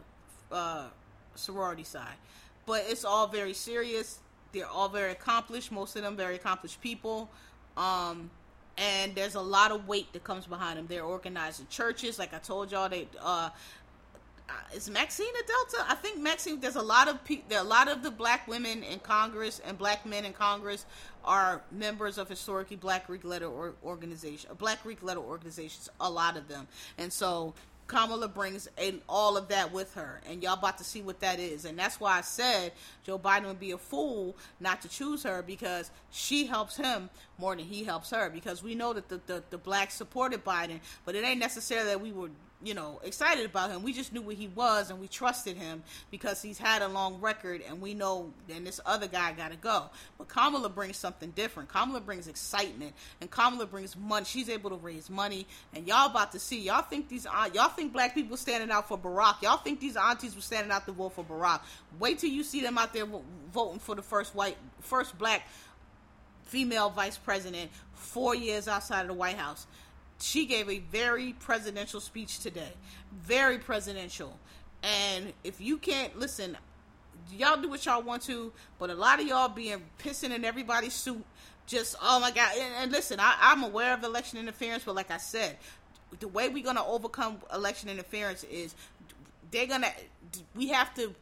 [0.51, 0.89] uh
[1.35, 2.17] sorority side,
[2.67, 4.19] but it's all very serious.
[4.53, 5.73] They're all very accomplished.
[5.73, 7.31] Most of them very accomplished people.
[7.77, 8.31] Um,
[8.79, 10.87] and there's a lot of weight that comes behind them.
[10.89, 12.89] They're organizing churches, like I told y'all.
[12.89, 13.51] They uh,
[14.53, 15.91] Uh, is Maxine a Delta?
[15.91, 16.61] I think Maxine.
[16.61, 19.79] There's a lot of pe- there a lot of the black women in Congress and
[19.79, 20.85] black men in Congress
[21.25, 25.89] are members of historically black Greek letter or organization, uh, black Greek letter organizations.
[26.01, 26.67] A lot of them,
[26.99, 27.55] and so
[27.87, 31.39] Kamala brings a, all of that with her, and y'all about to see what that
[31.39, 31.65] is.
[31.65, 32.73] And that's why I said
[33.05, 37.57] Joe Biden would be a fool not to choose her because she helps him more
[37.57, 38.29] than he helps her.
[38.29, 42.01] Because we know that the, the, the blacks supported Biden, but it ain't necessarily that
[42.01, 42.31] we were
[42.65, 43.83] you know, excited about him.
[43.83, 47.21] We just knew what he was and we trusted him because he's had a long
[47.21, 49.87] record and we know then this other guy got to go.
[50.19, 51.69] But Kamala brings something different.
[51.69, 54.25] Kamala brings excitement and Kamala brings money.
[54.25, 56.61] She's able to raise money and y'all about to see.
[56.61, 59.43] Y'all think these uh, y'all think black people standing out for Barack.
[59.43, 61.61] Y'all think these aunties were standing out to vote for Barack.
[61.99, 63.07] Wait till you see them out there
[63.53, 65.49] voting for the first white first black
[66.45, 69.67] female vice president 4 years outside of the White House
[70.23, 72.73] she gave a very presidential speech today.
[73.23, 74.39] Very presidential.
[74.83, 76.57] And if you can't listen,
[77.33, 80.95] y'all do what y'all want to, but a lot of y'all being pissing in everybody's
[80.95, 81.25] suit.
[81.67, 82.53] Just oh my god!
[82.57, 85.57] And, and listen, I, I'm aware of election interference, but like I said,
[86.21, 88.75] the way we're gonna overcome election interference is
[89.51, 89.93] they're gonna
[90.55, 91.15] we have to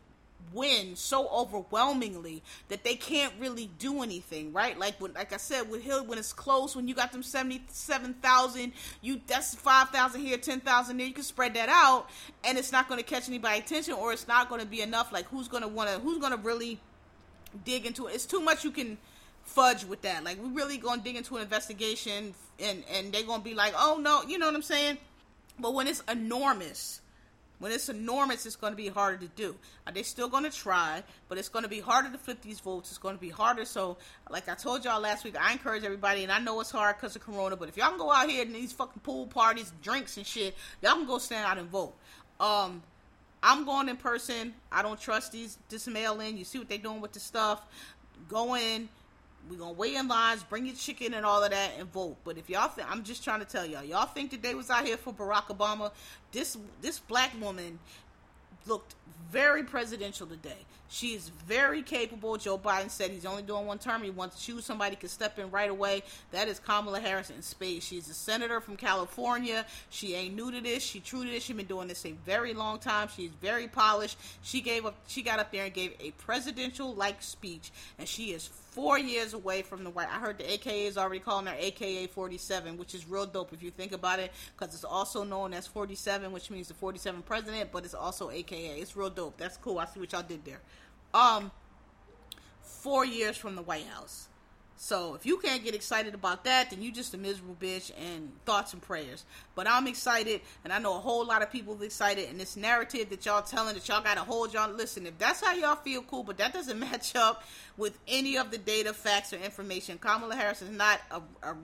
[0.53, 4.79] win so overwhelmingly that they can't really do anything, right?
[4.79, 8.15] Like when, like I said, with Hill, when it's close, when you got them seventy-seven
[8.15, 11.07] thousand, you that's five thousand here, ten thousand there.
[11.07, 12.11] You can spread that out,
[12.45, 15.13] and it's not going to catch anybody's attention, or it's not going to be enough.
[15.13, 16.81] Like who's going to want to, who's going to really
[17.65, 18.15] dig into it?
[18.15, 18.65] It's too much.
[18.65, 18.99] You can
[19.45, 20.25] fudge with that.
[20.25, 23.55] Like we really going to dig into an investigation, and and they're going to be
[23.55, 24.99] like, oh no, you know what I'm saying?
[25.59, 27.03] But when it's enormous
[27.61, 29.55] when it's enormous, it's going to be harder to do.
[29.87, 31.03] Are they still going to try?
[31.29, 32.89] But it's going to be harder to flip these votes.
[32.89, 33.65] It's going to be harder.
[33.67, 33.99] So,
[34.29, 37.15] like I told y'all last week, I encourage everybody, and I know it's hard because
[37.15, 40.17] of Corona, but if y'all can go out here and these fucking pool parties, drinks
[40.17, 41.95] and shit, y'all can go stand out and vote.
[42.41, 42.83] Um,
[43.43, 44.55] I'm going in person.
[44.73, 46.37] I don't trust these this mail in.
[46.37, 47.63] You see what they're doing with the stuff.
[48.29, 48.89] Go in
[49.49, 52.17] we're gonna wait in lines, bring your chicken and all of that, and vote.
[52.25, 54.71] But if y'all think, I'm just trying to tell y'all, y'all think that they was
[54.71, 55.91] out here for Barack Obama.
[56.33, 57.79] This this black woman
[58.67, 58.95] looked
[59.31, 60.67] very presidential today.
[60.93, 62.37] She is very capable.
[62.37, 64.03] Joe Biden said he's only doing one term.
[64.03, 66.03] He wants to choose somebody can step in right away.
[66.33, 67.85] That is Kamala Harris in space.
[67.85, 69.65] She's a senator from California.
[69.91, 70.83] She ain't new to this.
[70.83, 71.45] She true to this.
[71.45, 73.09] She's been doing this a very long time.
[73.15, 74.19] She's very polished.
[74.43, 74.97] She gave up.
[75.07, 79.35] She got up there and gave a presidential like speech, and she is four years
[79.35, 80.09] away from the white.
[80.09, 83.63] I heard the AKA is already calling her AKA 47, which is real dope if
[83.63, 87.71] you think about it, because it's also known as 47, which means the 47 president,
[87.73, 88.81] but it's also AKA.
[88.81, 89.37] It's real dope.
[89.37, 89.79] That's cool.
[89.79, 90.61] I see what y'all did there.
[91.13, 91.51] Um,
[92.63, 94.29] four years from the White House.
[94.83, 98.33] So if you can't get excited about that, then you just a miserable bitch and
[98.47, 99.27] thoughts and prayers.
[99.55, 102.31] But I'm excited, and I know a whole lot of people excited.
[102.31, 104.73] And this narrative that y'all telling that y'all got to hold y'all.
[104.73, 106.23] Listen, if that's how y'all feel, cool.
[106.23, 107.45] But that doesn't match up
[107.77, 109.99] with any of the data, facts, or information.
[109.99, 111.57] Kamala Harris is not a, a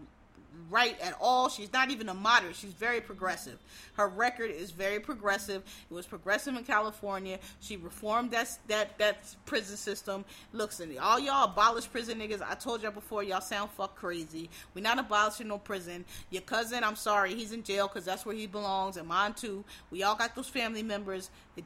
[0.70, 1.48] right at all.
[1.48, 2.56] She's not even a moderate.
[2.56, 3.58] She's very progressive.
[3.94, 5.62] Her record is very progressive.
[5.90, 7.38] It was progressive in California.
[7.60, 10.24] She reformed that that that prison system.
[10.52, 12.42] Looks and all y'all abolish prison niggas.
[12.42, 13.22] I told y'all before.
[13.22, 14.50] Y'all sound fuck crazy.
[14.74, 16.04] We're not abolishing no prison.
[16.30, 19.64] Your cousin, I'm sorry, he's in jail because that's where he belongs, and mine too.
[19.90, 21.30] We all got those family members.
[21.56, 21.64] It,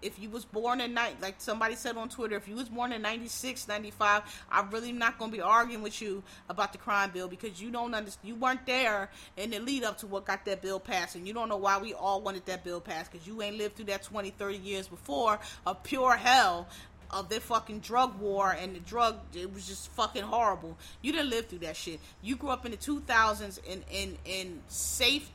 [0.00, 2.92] if you was born in night like somebody said on Twitter, if you was born
[2.92, 7.10] in 96, 95, I'm really not going to be arguing with you about the crime
[7.10, 8.28] bill because you don't understand.
[8.28, 11.34] You weren't there in the lead up to what got that bill passed, and you
[11.34, 14.02] don't know why we all wanted that bill passed because you ain't lived through that
[14.02, 16.68] 20, 30 years before of pure hell
[17.12, 20.76] of their fucking drug war and the drug it was just fucking horrible.
[21.02, 22.00] You didn't live through that shit.
[22.22, 25.30] You grew up in the 2000s in in in safe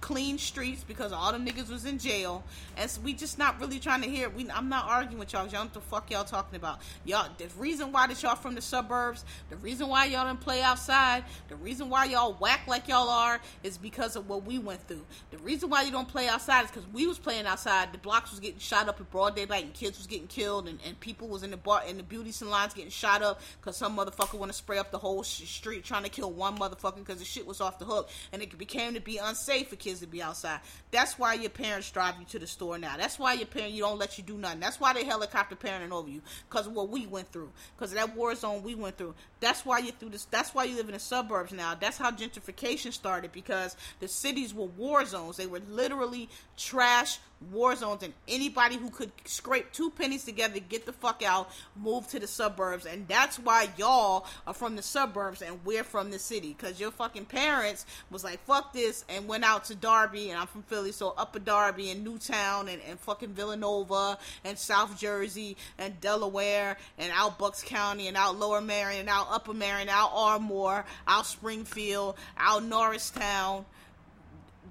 [0.00, 2.42] clean streets because all the niggas was in jail,
[2.76, 4.28] and so we just not really trying to hear.
[4.28, 5.46] We, I'm not arguing with y'all.
[5.46, 6.80] Y'all what the fuck y'all talking about.
[7.04, 10.62] Y'all, the reason why that y'all from the suburbs, the reason why y'all don't play
[10.62, 14.86] outside, the reason why y'all whack like y'all are, is because of what we went
[14.88, 15.04] through.
[15.30, 17.92] The reason why you don't play outside is because we was playing outside.
[17.92, 20.78] The blocks was getting shot up in broad daylight, and kids was getting killed, and,
[20.86, 23.96] and people was in the bar in the beauty salons getting shot up because some
[23.96, 27.24] motherfucker want to spray up the whole street trying to kill one motherfucker because the
[27.24, 30.06] shit was off the hook, and it became to be unsafe safe for kids to
[30.06, 30.60] be outside.
[30.92, 32.96] That's why your parents drive you to the store now.
[32.96, 34.60] That's why your parents you don't let you do nothing.
[34.60, 37.50] That's why they helicopter parenting over you because of what we went through.
[37.76, 39.16] Because of that war zone we went through.
[39.40, 40.26] That's why you through this.
[40.26, 41.74] That's why you live in the suburbs now.
[41.74, 45.36] That's how gentrification started because the cities were war zones.
[45.36, 47.18] They were literally trash
[47.50, 52.06] war zones, and anybody who could scrape two pennies together, get the fuck out, move
[52.08, 56.18] to the suburbs, and that's why y'all are from the suburbs and we're from the
[56.18, 60.38] city, cause your fucking parents was like fuck this and went out to Darby, and
[60.38, 65.56] I'm from Philly, so Upper Darby and Newtown and, and fucking Villanova and South Jersey
[65.78, 70.10] and Delaware and out Bucks County and out Lower Merion and out Upper Merion, out
[70.12, 73.64] Ardmore, out Springfield, out Norristown.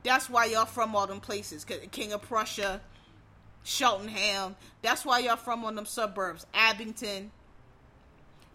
[0.03, 1.65] That's why y'all from all them places.
[1.91, 2.81] King of Prussia,
[3.63, 4.55] Cheltenham.
[4.81, 6.45] That's why y'all from all them suburbs.
[6.53, 7.31] Abington.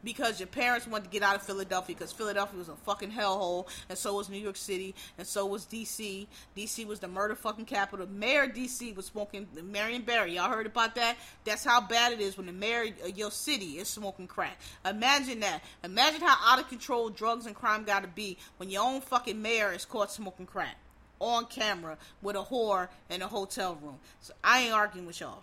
[0.03, 3.67] Because your parents wanted to get out of Philadelphia because Philadelphia was a fucking hellhole,
[3.89, 6.27] and so was New York City, and so was DC.
[6.55, 8.07] DC was the murder fucking capital.
[8.07, 10.35] Mayor DC was smoking Marion Barry.
[10.35, 11.17] Y'all heard about that?
[11.47, 14.61] That's how bad it is when the mayor of your city is smoking crack.
[14.85, 15.63] Imagine that.
[15.83, 19.41] Imagine how out of control drugs and crime got to be when your own fucking
[19.41, 20.77] mayor is caught smoking crack
[21.21, 23.99] on camera with a whore in a hotel room.
[24.21, 25.43] So I ain't arguing with y'all.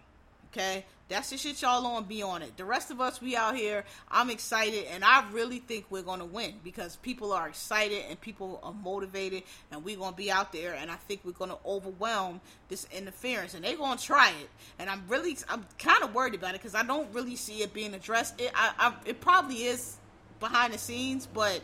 [0.51, 0.85] Okay?
[1.07, 2.55] That's the shit y'all on, be on it.
[2.55, 3.83] The rest of us, we out here.
[4.09, 8.61] I'm excited, and I really think we're gonna win because people are excited and people
[8.63, 10.73] are motivated, and we're gonna be out there.
[10.73, 14.49] And I think we're gonna overwhelm this interference, and they're gonna try it.
[14.79, 17.73] And I'm really, I'm kind of worried about it because I don't really see it
[17.73, 18.39] being addressed.
[18.39, 19.97] It, I, I, it probably is
[20.39, 21.61] behind the scenes, but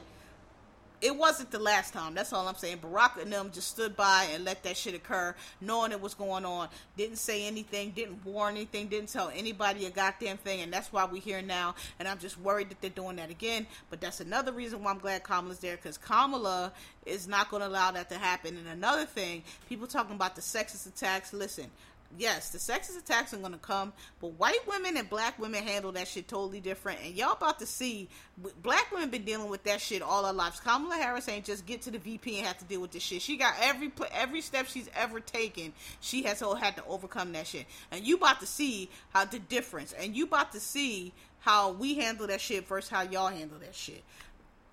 [1.01, 2.15] it wasn't the last time.
[2.15, 2.79] That's all I'm saying.
[2.79, 6.45] Barack and them just stood by and let that shit occur, knowing it was going
[6.45, 6.69] on.
[6.95, 11.05] Didn't say anything, didn't warn anything, didn't tell anybody a goddamn thing, and that's why
[11.05, 11.75] we're here now.
[11.99, 13.67] And I'm just worried that they're doing that again.
[13.89, 16.71] But that's another reason why I'm glad Kamala's there, because Kamala
[17.05, 18.57] is not going to allow that to happen.
[18.57, 21.31] And another thing, people talking about the sexist attacks.
[21.31, 21.65] Listen,
[22.17, 26.07] yes, the sexist attacks are gonna come, but white women and black women handle that
[26.07, 26.99] shit totally different.
[27.03, 28.09] And y'all about to see,
[28.61, 30.59] black women been dealing with that shit all our lives.
[30.59, 33.21] Kamala Harris ain't just get to the VP and have to deal with this shit.
[33.21, 35.73] She got every every step she's ever taken.
[36.01, 37.65] She has had to overcome that shit.
[37.91, 39.93] And you about to see how the difference.
[39.93, 43.75] And you about to see how we handle that shit versus how y'all handle that
[43.75, 44.03] shit.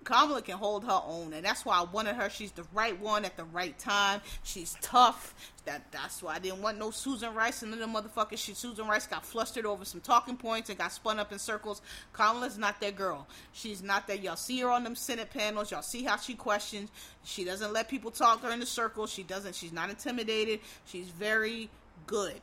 [0.05, 2.29] Kamala can hold her own, and that's why I wanted her.
[2.29, 4.21] She's the right one at the right time.
[4.43, 5.33] She's tough.
[5.65, 8.37] That that's why I didn't want no Susan Rice and the motherfuckers.
[8.37, 11.81] She Susan Rice got flustered over some talking points and got spun up in circles.
[12.13, 13.27] Kamala's not that girl.
[13.51, 14.21] She's not that.
[14.21, 15.71] Y'all see her on them Senate panels.
[15.71, 16.91] Y'all see how she questions.
[17.23, 19.07] She doesn't let people talk her in the circle.
[19.07, 19.55] She doesn't.
[19.55, 20.59] She's not intimidated.
[20.85, 21.69] She's very
[22.05, 22.39] good.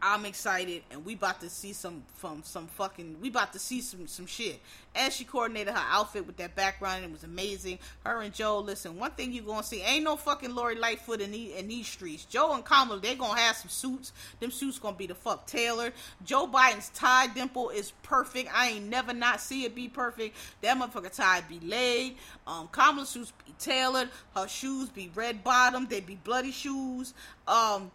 [0.00, 3.16] I'm excited, and we about to see some from some fucking.
[3.20, 4.60] We about to see some some shit.
[4.94, 7.78] And she coordinated her outfit with that background, and it was amazing.
[8.04, 11.30] Her and Joe, listen, one thing you gonna see ain't no fucking Lori Lightfoot in,
[11.30, 12.24] the, in these streets.
[12.24, 14.12] Joe and Kamala, they gonna have some suits.
[14.40, 15.92] Them suits gonna be the fuck tailored.
[16.24, 18.50] Joe Biden's tie dimple is perfect.
[18.52, 20.36] I ain't never not see it be perfect.
[20.62, 22.16] That motherfucker tie be laid.
[22.46, 24.08] Um, Kamala's suits be tailored.
[24.34, 25.86] Her shoes be red bottom.
[25.86, 27.14] They be bloody shoes.
[27.46, 27.90] Um,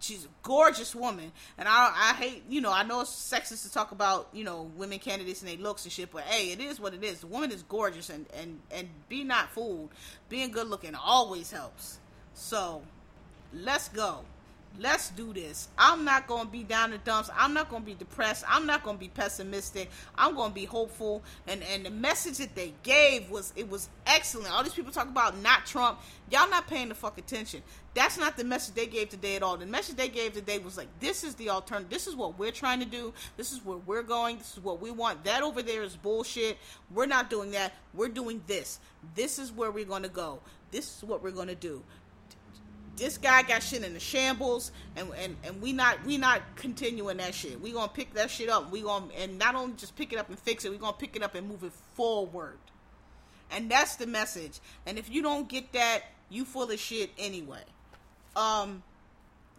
[0.00, 3.72] she's a gorgeous woman, and I I hate you know I know it's sexist to
[3.72, 6.80] talk about you know women candidates and their looks and shit, but hey, it is
[6.80, 7.20] what it is.
[7.20, 9.90] The woman is gorgeous, and and and be not fooled.
[10.28, 11.98] Being good looking always helps.
[12.34, 12.82] So
[13.52, 14.24] let's go.
[14.80, 15.68] Let's do this.
[15.76, 17.30] I'm not going to be down the dumps.
[17.36, 18.44] I'm not going to be depressed.
[18.48, 19.90] I'm not going to be pessimistic.
[20.16, 21.22] I'm going to be hopeful.
[21.48, 24.52] And and the message that they gave was it was excellent.
[24.52, 25.98] All these people talk about not Trump.
[26.30, 27.62] Y'all not paying the fuck attention.
[27.94, 29.56] That's not the message they gave today at all.
[29.56, 31.90] The message they gave today was like, this is the alternative.
[31.90, 33.12] This is what we're trying to do.
[33.36, 34.38] This is where we're going.
[34.38, 35.24] This is what we want.
[35.24, 36.58] That over there is bullshit.
[36.94, 37.72] We're not doing that.
[37.94, 38.78] We're doing this.
[39.16, 40.40] This is where we're going to go.
[40.70, 41.82] This is what we're going to do
[42.98, 47.18] this guy got shit in the shambles and and, and we not we not continuing
[47.18, 47.60] that shit.
[47.60, 48.70] We gonna pick that shit up.
[48.70, 51.16] We gonna and not only just pick it up and fix it, we gonna pick
[51.16, 52.58] it up and move it forward.
[53.50, 54.60] And that's the message.
[54.86, 57.64] And if you don't get that, you full of shit anyway.
[58.36, 58.82] Um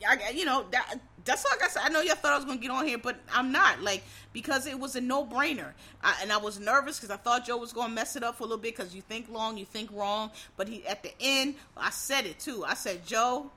[0.07, 1.83] I, you know that that's like I said.
[1.85, 3.81] I know y'all thought I was gonna get on here, but I'm not.
[3.81, 5.73] Like because it was a no brainer,
[6.21, 8.47] and I was nervous because I thought Joe was gonna mess it up for a
[8.47, 10.31] little bit because you think long, you think wrong.
[10.57, 12.63] But he at the end, I said it too.
[12.65, 13.51] I said, Joe,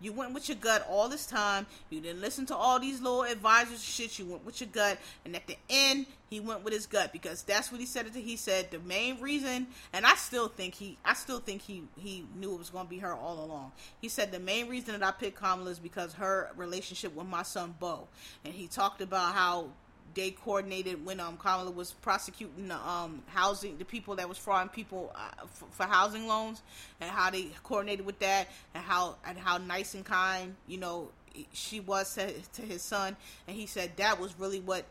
[0.00, 1.66] you went with your gut all this time.
[1.90, 4.18] You didn't listen to all these little advisors shit.
[4.18, 7.42] You went with your gut, and at the end, he went with his gut because
[7.42, 8.06] that's what he said.
[8.14, 12.24] He said the main reason, and I still think he, I still think he, he
[12.36, 13.72] knew it was going to be her all along.
[14.00, 17.42] He said the main reason that I picked Kamala is because her relationship with my
[17.42, 18.08] son Bo,
[18.44, 19.68] and he talked about how
[20.14, 24.72] they coordinated when um Kamala was prosecuting the um housing the people that was frauding
[24.72, 26.62] people uh, for, for, housing loans
[27.00, 31.08] and how they coordinated with that and how and how nice and kind you know
[31.52, 33.16] she was to, to his son.
[33.46, 34.84] And he said that was really what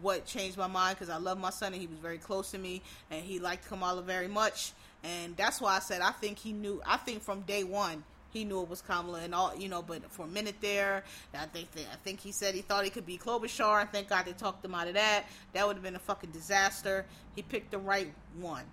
[0.00, 2.58] what changed my mind because I love my son and he was very close to
[2.58, 4.72] me and he liked Kamala very much.
[5.02, 8.44] And that's why I said I think he knew I think from day one he
[8.44, 9.82] knew it was Kamala and all, you know.
[9.82, 11.04] But for a minute there,
[11.34, 14.26] I think I think he said he thought he could be Klobuchar, and thank God
[14.26, 15.24] they talked him out of that.
[15.52, 17.06] That would have been a fucking disaster.
[17.34, 18.64] He picked the right one,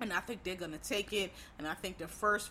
[0.00, 1.32] and I think they're gonna take it.
[1.58, 2.50] And I think the first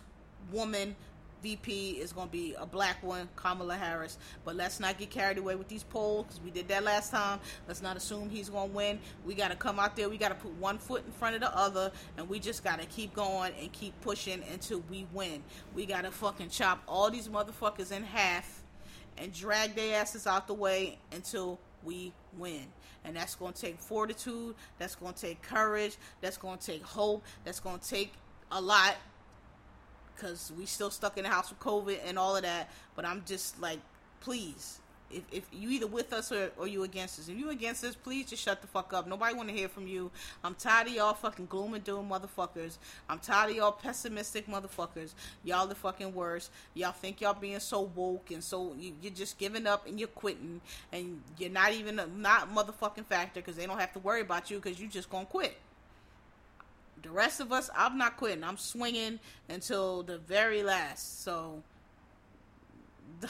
[0.52, 0.96] woman
[1.42, 4.18] VP is going to be a black one, Kamala Harris.
[4.44, 7.40] But let's not get carried away with these polls because we did that last time.
[7.66, 8.98] Let's not assume he's going to win.
[9.24, 10.08] We got to come out there.
[10.08, 12.80] We got to put one foot in front of the other, and we just got
[12.80, 15.42] to keep going and keep pushing until we win.
[15.74, 18.62] We got to fucking chop all these motherfuckers in half
[19.16, 22.66] and drag their asses out the way until we win.
[23.04, 24.54] And that's going to take fortitude.
[24.78, 25.96] That's going to take courage.
[26.20, 27.24] That's going to take hope.
[27.44, 28.12] That's going to take
[28.50, 28.96] a lot
[30.18, 32.70] because we still stuck in the house with COVID and all of that.
[32.96, 33.78] But I'm just like,
[34.20, 37.28] please, if, if you either with us or, or you against us.
[37.28, 39.06] If you against us, please just shut the fuck up.
[39.06, 40.10] Nobody want to hear from you.
[40.44, 42.76] I'm tired of y'all fucking gloom and doom motherfuckers.
[43.08, 45.14] I'm tired of y'all pessimistic motherfuckers.
[45.44, 46.50] Y'all the fucking worst.
[46.74, 50.08] Y'all think y'all being so woke and so you, are just giving up and you're
[50.08, 50.60] quitting
[50.92, 54.50] and you're not even a, not motherfucking factor because they don't have to worry about
[54.50, 55.56] you because you just gonna quit
[57.08, 58.44] the rest of us, I'm not quitting.
[58.44, 61.24] I'm swinging until the very last.
[61.24, 61.62] So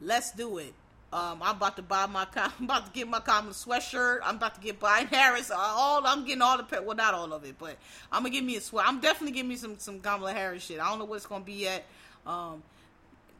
[0.00, 0.74] let's do it.
[1.12, 2.26] Um, I'm about to buy my.
[2.36, 4.18] I'm about to get my Kamala sweatshirt.
[4.24, 5.52] I'm about to get Biden Harris.
[5.52, 6.82] Uh, all I'm getting all the.
[6.82, 7.76] Well, not all of it, but
[8.10, 8.84] I'm gonna give me a sweat.
[8.88, 10.80] I'm definitely giving me some some Kamala Harris shit.
[10.80, 11.86] I don't know what it's gonna be yet.
[12.26, 12.64] Um,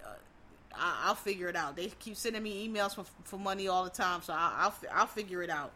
[0.04, 0.10] uh,
[0.76, 1.74] I, will figure it out.
[1.74, 5.08] They keep sending me emails for for money all the time, so I, will I'll
[5.08, 5.72] figure it out.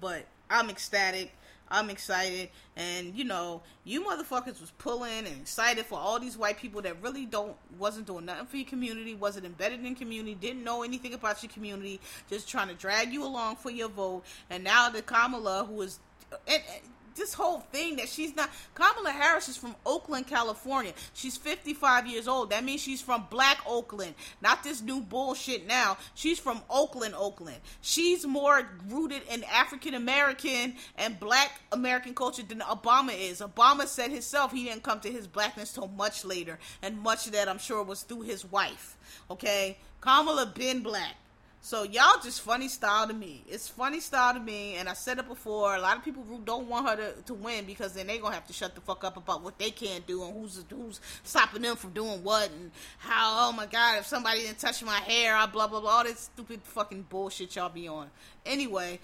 [0.00, 1.30] But I'm ecstatic.
[1.70, 2.50] I'm excited.
[2.76, 7.02] And you know, you motherfuckers was pulling and excited for all these white people that
[7.02, 11.14] really don't wasn't doing nothing for your community, wasn't embedded in community, didn't know anything
[11.14, 14.22] about your community, just trying to drag you along for your vote.
[14.50, 15.98] And now the Kamala, who is
[16.46, 16.82] and, and
[17.14, 20.92] this whole thing that she's not Kamala Harris is from Oakland, California.
[21.14, 22.50] She's 55 years old.
[22.50, 25.96] That means she's from Black Oakland, not this new bullshit now.
[26.14, 27.58] She's from Oakland, Oakland.
[27.80, 33.40] She's more rooted in African American and Black American culture than Obama is.
[33.40, 37.32] Obama said himself he didn't come to his blackness till much later, and much of
[37.32, 38.96] that I'm sure was through his wife.
[39.30, 41.14] Okay, Kamala been black.
[41.60, 43.42] So y'all just funny style to me.
[43.48, 45.74] It's funny style to me, and I said it before.
[45.74, 48.46] A lot of people don't want her to, to win because then they gonna have
[48.46, 51.76] to shut the fuck up about what they can't do and who's who's stopping them
[51.76, 53.48] from doing what and how.
[53.48, 55.90] Oh my god, if somebody didn't touch my hair, I blah blah blah.
[55.90, 58.08] All this stupid fucking bullshit y'all be on.
[58.46, 59.00] Anyway,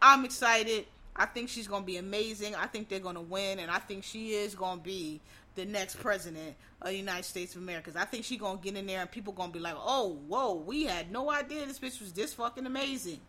[0.00, 0.86] I'm excited.
[1.16, 2.54] I think she's gonna be amazing.
[2.54, 5.20] I think they're gonna win, and I think she is gonna be
[5.54, 7.92] the next president of the United States of America.
[7.96, 10.84] I think she gonna get in there and people gonna be like, "Oh, whoa, we
[10.84, 13.20] had no idea this bitch was this fucking amazing."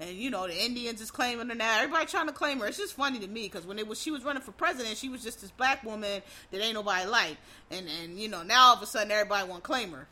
[0.00, 1.78] And you know, the Indians is claiming her now.
[1.80, 2.66] Everybody trying to claim her.
[2.66, 5.08] It's just funny to me because when it was she was running for president, she
[5.08, 7.36] was just this black woman that ain't nobody like.
[7.70, 10.06] And and you know, now all of a sudden everybody want to claim her.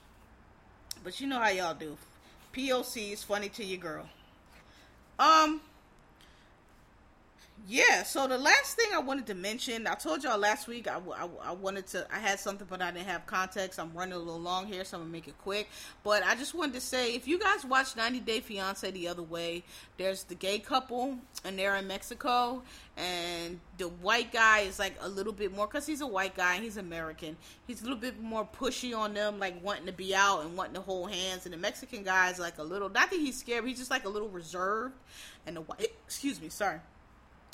[1.02, 1.96] But you know how y'all do.
[2.52, 4.08] POC is funny to your girl.
[5.18, 5.62] Um
[7.68, 10.98] yeah so the last thing i wanted to mention i told y'all last week I,
[11.16, 13.78] I, I, wanted to i had something but i didn't have context.
[13.78, 15.68] I'm running a little long here so i'm gonna make it quick.
[16.02, 19.22] But i just wanted to say if you guys watch 90 day fiance the other
[19.22, 19.62] way
[19.96, 22.62] there's the gay couple and they're in mexico
[22.96, 26.58] and the white guy is like a little bit more because he's a white guy
[26.58, 27.36] he's american
[27.66, 30.74] he's a little bit more pushy on them like wanting to be out and wanting
[30.74, 33.64] to hold hands and the mexican guy is like a little not that he's scared
[33.64, 34.94] he's just like a little reserved
[35.46, 36.80] and the white excuse me sorry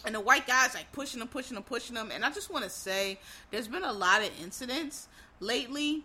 [0.05, 2.11] and the white guys like pushing them, pushing them, pushing them.
[2.13, 3.19] And I just want to say,
[3.51, 5.09] there's been a lot of incidents
[5.41, 6.05] lately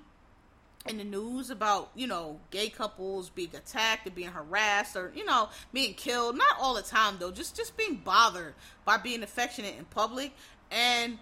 [0.87, 5.25] in the news about you know gay couples being attacked or being harassed or you
[5.25, 6.37] know being killed.
[6.37, 8.53] Not all the time though, just just being bothered
[8.85, 10.33] by being affectionate in public.
[10.71, 11.19] And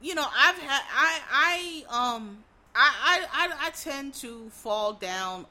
[0.00, 2.44] you know, I've had I I um
[2.74, 5.46] I I I, I tend to fall down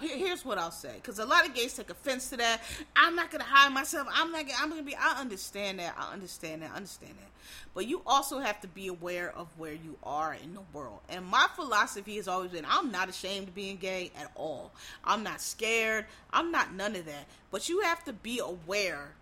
[0.00, 2.60] here's what I'll say, because a lot of gays take offense to that.
[2.96, 4.08] I'm not gonna hide myself.
[4.12, 4.44] I'm not.
[4.58, 4.96] I'm gonna be.
[4.96, 5.94] I understand that.
[5.98, 6.70] I understand that.
[6.72, 7.30] I understand that.
[7.74, 11.00] But you also have to be aware of where you are in the world.
[11.08, 14.72] And my philosophy has always been: I'm not ashamed of being gay at all.
[15.04, 16.06] I'm not scared.
[16.32, 17.26] I'm not none of that.
[17.50, 19.12] But you have to be aware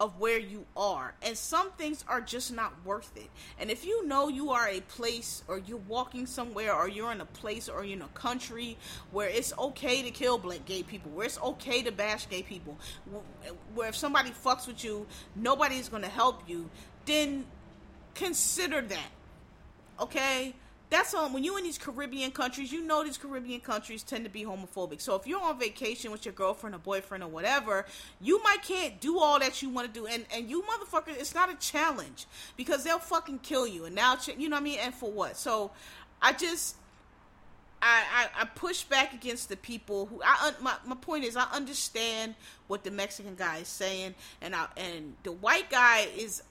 [0.00, 1.14] of where you are.
[1.22, 3.30] And some things are just not worth it.
[3.58, 7.20] And if you know you are a place or you're walking somewhere or you're in
[7.20, 8.76] a place or in a country
[9.12, 12.76] where it's okay to kill black gay people, where it's okay to bash gay people,
[13.74, 16.68] where if somebody fucks with you, nobody's going to help you,
[17.06, 17.46] then
[18.14, 19.10] consider that.
[20.00, 20.54] Okay?
[20.94, 24.30] That's on when you're in these Caribbean countries, you know these Caribbean countries tend to
[24.30, 25.00] be homophobic.
[25.00, 27.84] So if you're on vacation with your girlfriend or boyfriend or whatever,
[28.20, 30.06] you might can't do all that you want to do.
[30.06, 32.26] And and you motherfuckers, it's not a challenge
[32.56, 33.86] because they'll fucking kill you.
[33.86, 34.78] And now you know what I mean?
[34.80, 35.36] And for what?
[35.36, 35.72] So
[36.22, 36.76] I just
[37.82, 41.48] I, I, I push back against the people who I my, my point is I
[41.52, 42.36] understand
[42.68, 46.44] what the Mexican guy is saying and I and the white guy is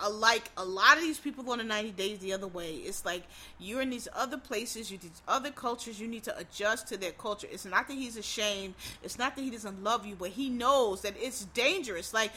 [0.00, 2.74] uh, like a lot of these people on the 90 days the other way.
[2.74, 3.24] It's like
[3.58, 7.12] you're in these other places you these other cultures you need to adjust to their
[7.12, 7.48] culture.
[7.50, 11.02] It's not that he's ashamed it's not that he doesn't love you but he knows
[11.02, 12.14] that it's dangerous.
[12.14, 12.32] Like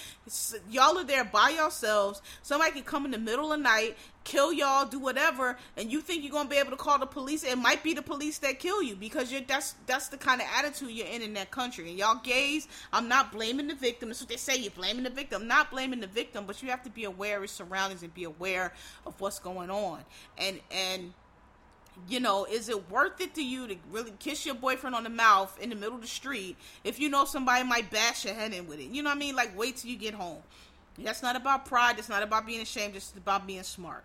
[0.69, 2.21] y'all are there by yourselves.
[2.41, 6.01] Somebody can come in the middle of the night kill y'all, do whatever, and you
[6.01, 8.59] think you're gonna be able to call the police, it might be the police that
[8.59, 11.89] kill you because you're that's that's the kind of attitude you're in in that country.
[11.89, 14.09] And y'all gays, I'm not blaming the victim.
[14.09, 14.57] That's what they say.
[14.57, 15.43] You're blaming the victim.
[15.43, 18.13] I'm not blaming the victim, but you have to be aware of your surroundings and
[18.13, 18.73] be aware
[19.05, 19.99] of what's going on.
[20.37, 21.13] And and
[22.07, 25.09] you know, is it worth it to you to really kiss your boyfriend on the
[25.09, 28.53] mouth in the middle of the street if you know somebody might bash your head
[28.53, 28.89] in with it?
[28.89, 29.35] You know what I mean?
[29.35, 30.41] Like, wait till you get home.
[30.97, 31.97] That's not about pride.
[31.97, 32.95] It's not about being ashamed.
[32.95, 34.03] It's about being smart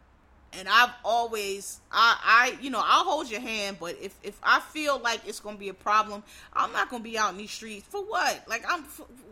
[0.58, 4.60] and I've always I I you know I'll hold your hand, but if if I
[4.60, 7.86] feel like it's gonna be a problem, I'm not gonna be out in these streets
[7.88, 8.42] for what?
[8.48, 8.84] Like I'm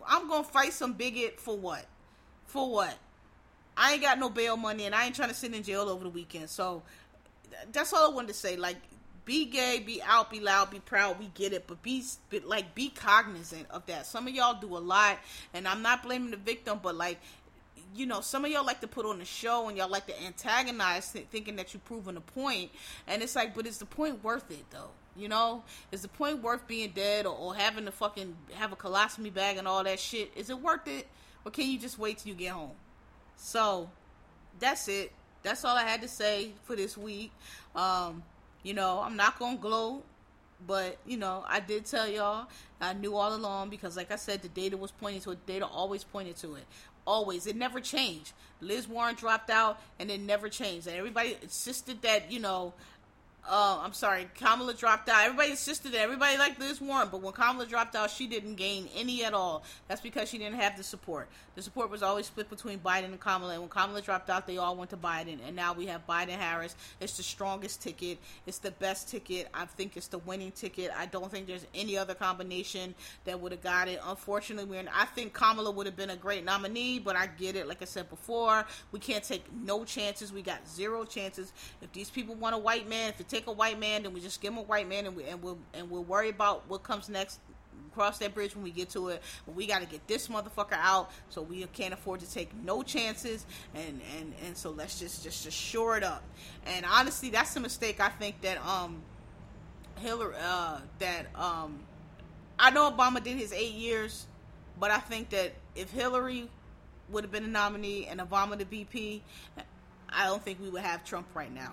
[0.07, 1.87] I'm gonna fight some bigot for what?
[2.47, 2.97] For what?
[3.77, 6.05] I ain't got no bail money, and I ain't trying to sit in jail over
[6.05, 6.49] the weekend.
[6.49, 6.83] So
[7.72, 8.57] that's all I wanted to say.
[8.57, 8.77] Like,
[9.25, 11.18] be gay, be out, be loud, be proud.
[11.18, 14.07] We get it, but be, be like be cognizant of that.
[14.07, 15.18] Some of y'all do a lot,
[15.53, 17.18] and I'm not blaming the victim, but like
[17.95, 20.22] you know, some of y'all like to put on a show and y'all like to
[20.24, 22.70] antagonize, th- thinking that you're proving a point.
[23.07, 24.90] And it's like, but is the point worth it though?
[25.16, 28.76] You know, is the point worth being dead or, or having to fucking have a
[28.76, 30.32] colostomy bag and all that shit?
[30.34, 31.07] Is it worth it,
[31.45, 32.72] or can you just wait till you get home?
[33.36, 33.90] So,
[34.59, 35.12] that's it.
[35.45, 37.30] That's all I had to say for this week.
[37.76, 38.24] Um,
[38.64, 40.03] you know, I'm not gonna glow
[40.66, 42.47] but you know, I did tell y'all
[42.80, 45.47] I knew all along because, like I said, the data was pointing to it.
[45.47, 46.64] Data always pointed to it.
[47.07, 47.46] Always.
[47.46, 48.32] It never changed.
[48.61, 50.86] Liz Warren dropped out and it never changed.
[50.86, 52.72] And everybody insisted that, you know,
[53.49, 55.22] uh, I'm sorry, Kamala dropped out.
[55.24, 58.88] Everybody insisted that everybody liked Liz Warren, but when Kamala dropped out, she didn't gain
[58.97, 59.64] any at all.
[59.86, 61.28] That's because she didn't have the support.
[61.55, 64.57] The support was always split between Biden and Kamala, and when Kamala dropped out, they
[64.57, 66.74] all went to Biden, and now we have Biden Harris.
[67.01, 68.18] It's the strongest ticket.
[68.47, 69.49] It's the best ticket.
[69.53, 70.90] I think it's the winning ticket.
[70.97, 72.95] I don't think there's any other combination
[73.26, 74.01] that would have got it.
[74.07, 77.57] Unfortunately, we're in, I think Kamala would have been a great nominee, but I get
[77.57, 77.68] it.
[77.68, 80.32] Like I said before, we can't take no chances.
[80.32, 81.53] We got zero chances.
[81.82, 84.20] If these people want a white man, if it take a white man, then we
[84.20, 86.82] just give him a white man, and we and we'll and we'll worry about what
[86.82, 87.41] comes next.
[87.93, 89.22] Cross that bridge when we get to it.
[89.47, 92.82] But we got to get this motherfucker out, so we can't afford to take no
[92.82, 93.47] chances.
[93.74, 96.22] And and and so let's just just just shore it up.
[96.66, 98.01] And honestly, that's a mistake.
[98.01, 99.03] I think that um
[100.01, 101.80] Hillary uh that um
[102.59, 104.26] I know Obama did his eight years,
[104.78, 106.49] but I think that if Hillary
[107.11, 109.22] would have been a nominee and Obama the VP,
[110.09, 111.72] I don't think we would have Trump right now.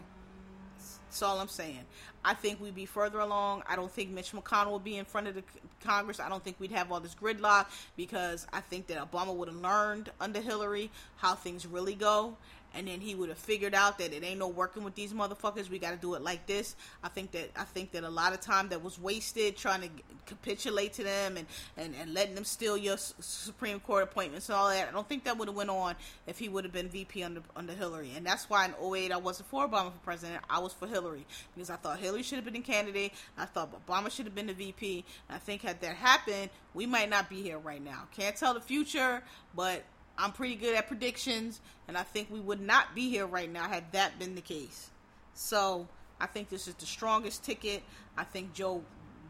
[1.12, 1.82] That's all I'm saying.
[2.24, 3.64] I think we'd be further along.
[3.68, 5.44] I don't think Mitch McConnell would be in front of the
[5.84, 6.22] Congress.
[6.22, 7.66] I don't think we'd have all this gridlock
[7.98, 12.38] because I think that Obama would have learned under Hillary how things really go
[12.74, 15.70] and then he would have figured out that it ain't no working with these motherfuckers.
[15.70, 16.76] We got to do it like this.
[17.04, 19.90] I think that I think that a lot of time that was wasted trying to
[20.26, 21.46] capitulate to them and,
[21.78, 24.88] and, and letting them steal your Supreme Court appointments and all that.
[24.88, 25.96] I don't think that would have went on
[26.28, 28.12] if he would have been VP under under Hillary.
[28.16, 30.44] And that's why in 08 I wasn't for Obama for president.
[30.50, 33.14] I was for Hillary because I thought Hillary should have been the candidate.
[33.38, 35.04] I thought Obama should have been the VP.
[35.28, 38.08] And I think had that happened, we might not be here right now.
[38.16, 39.22] Can't tell the future,
[39.56, 39.84] but
[40.22, 43.68] I'm pretty good at predictions, and I think we would not be here right now
[43.68, 44.92] had that been the case.
[45.34, 45.88] So
[46.20, 47.82] I think this is the strongest ticket.
[48.16, 48.84] I think Joe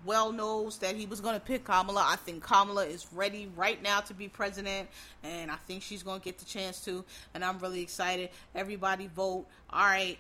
[0.03, 2.03] well knows that he was going to pick Kamala.
[2.05, 4.89] I think Kamala is ready right now to be president,
[5.23, 7.05] and I think she's going to get the chance to.
[7.33, 8.29] And I'm really excited.
[8.53, 9.45] Everybody vote.
[9.69, 10.17] All right.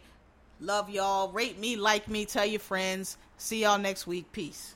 [0.61, 1.31] Love y'all.
[1.31, 3.17] Rate me, like me, tell your friends.
[3.37, 4.31] See y'all next week.
[4.31, 4.75] Peace.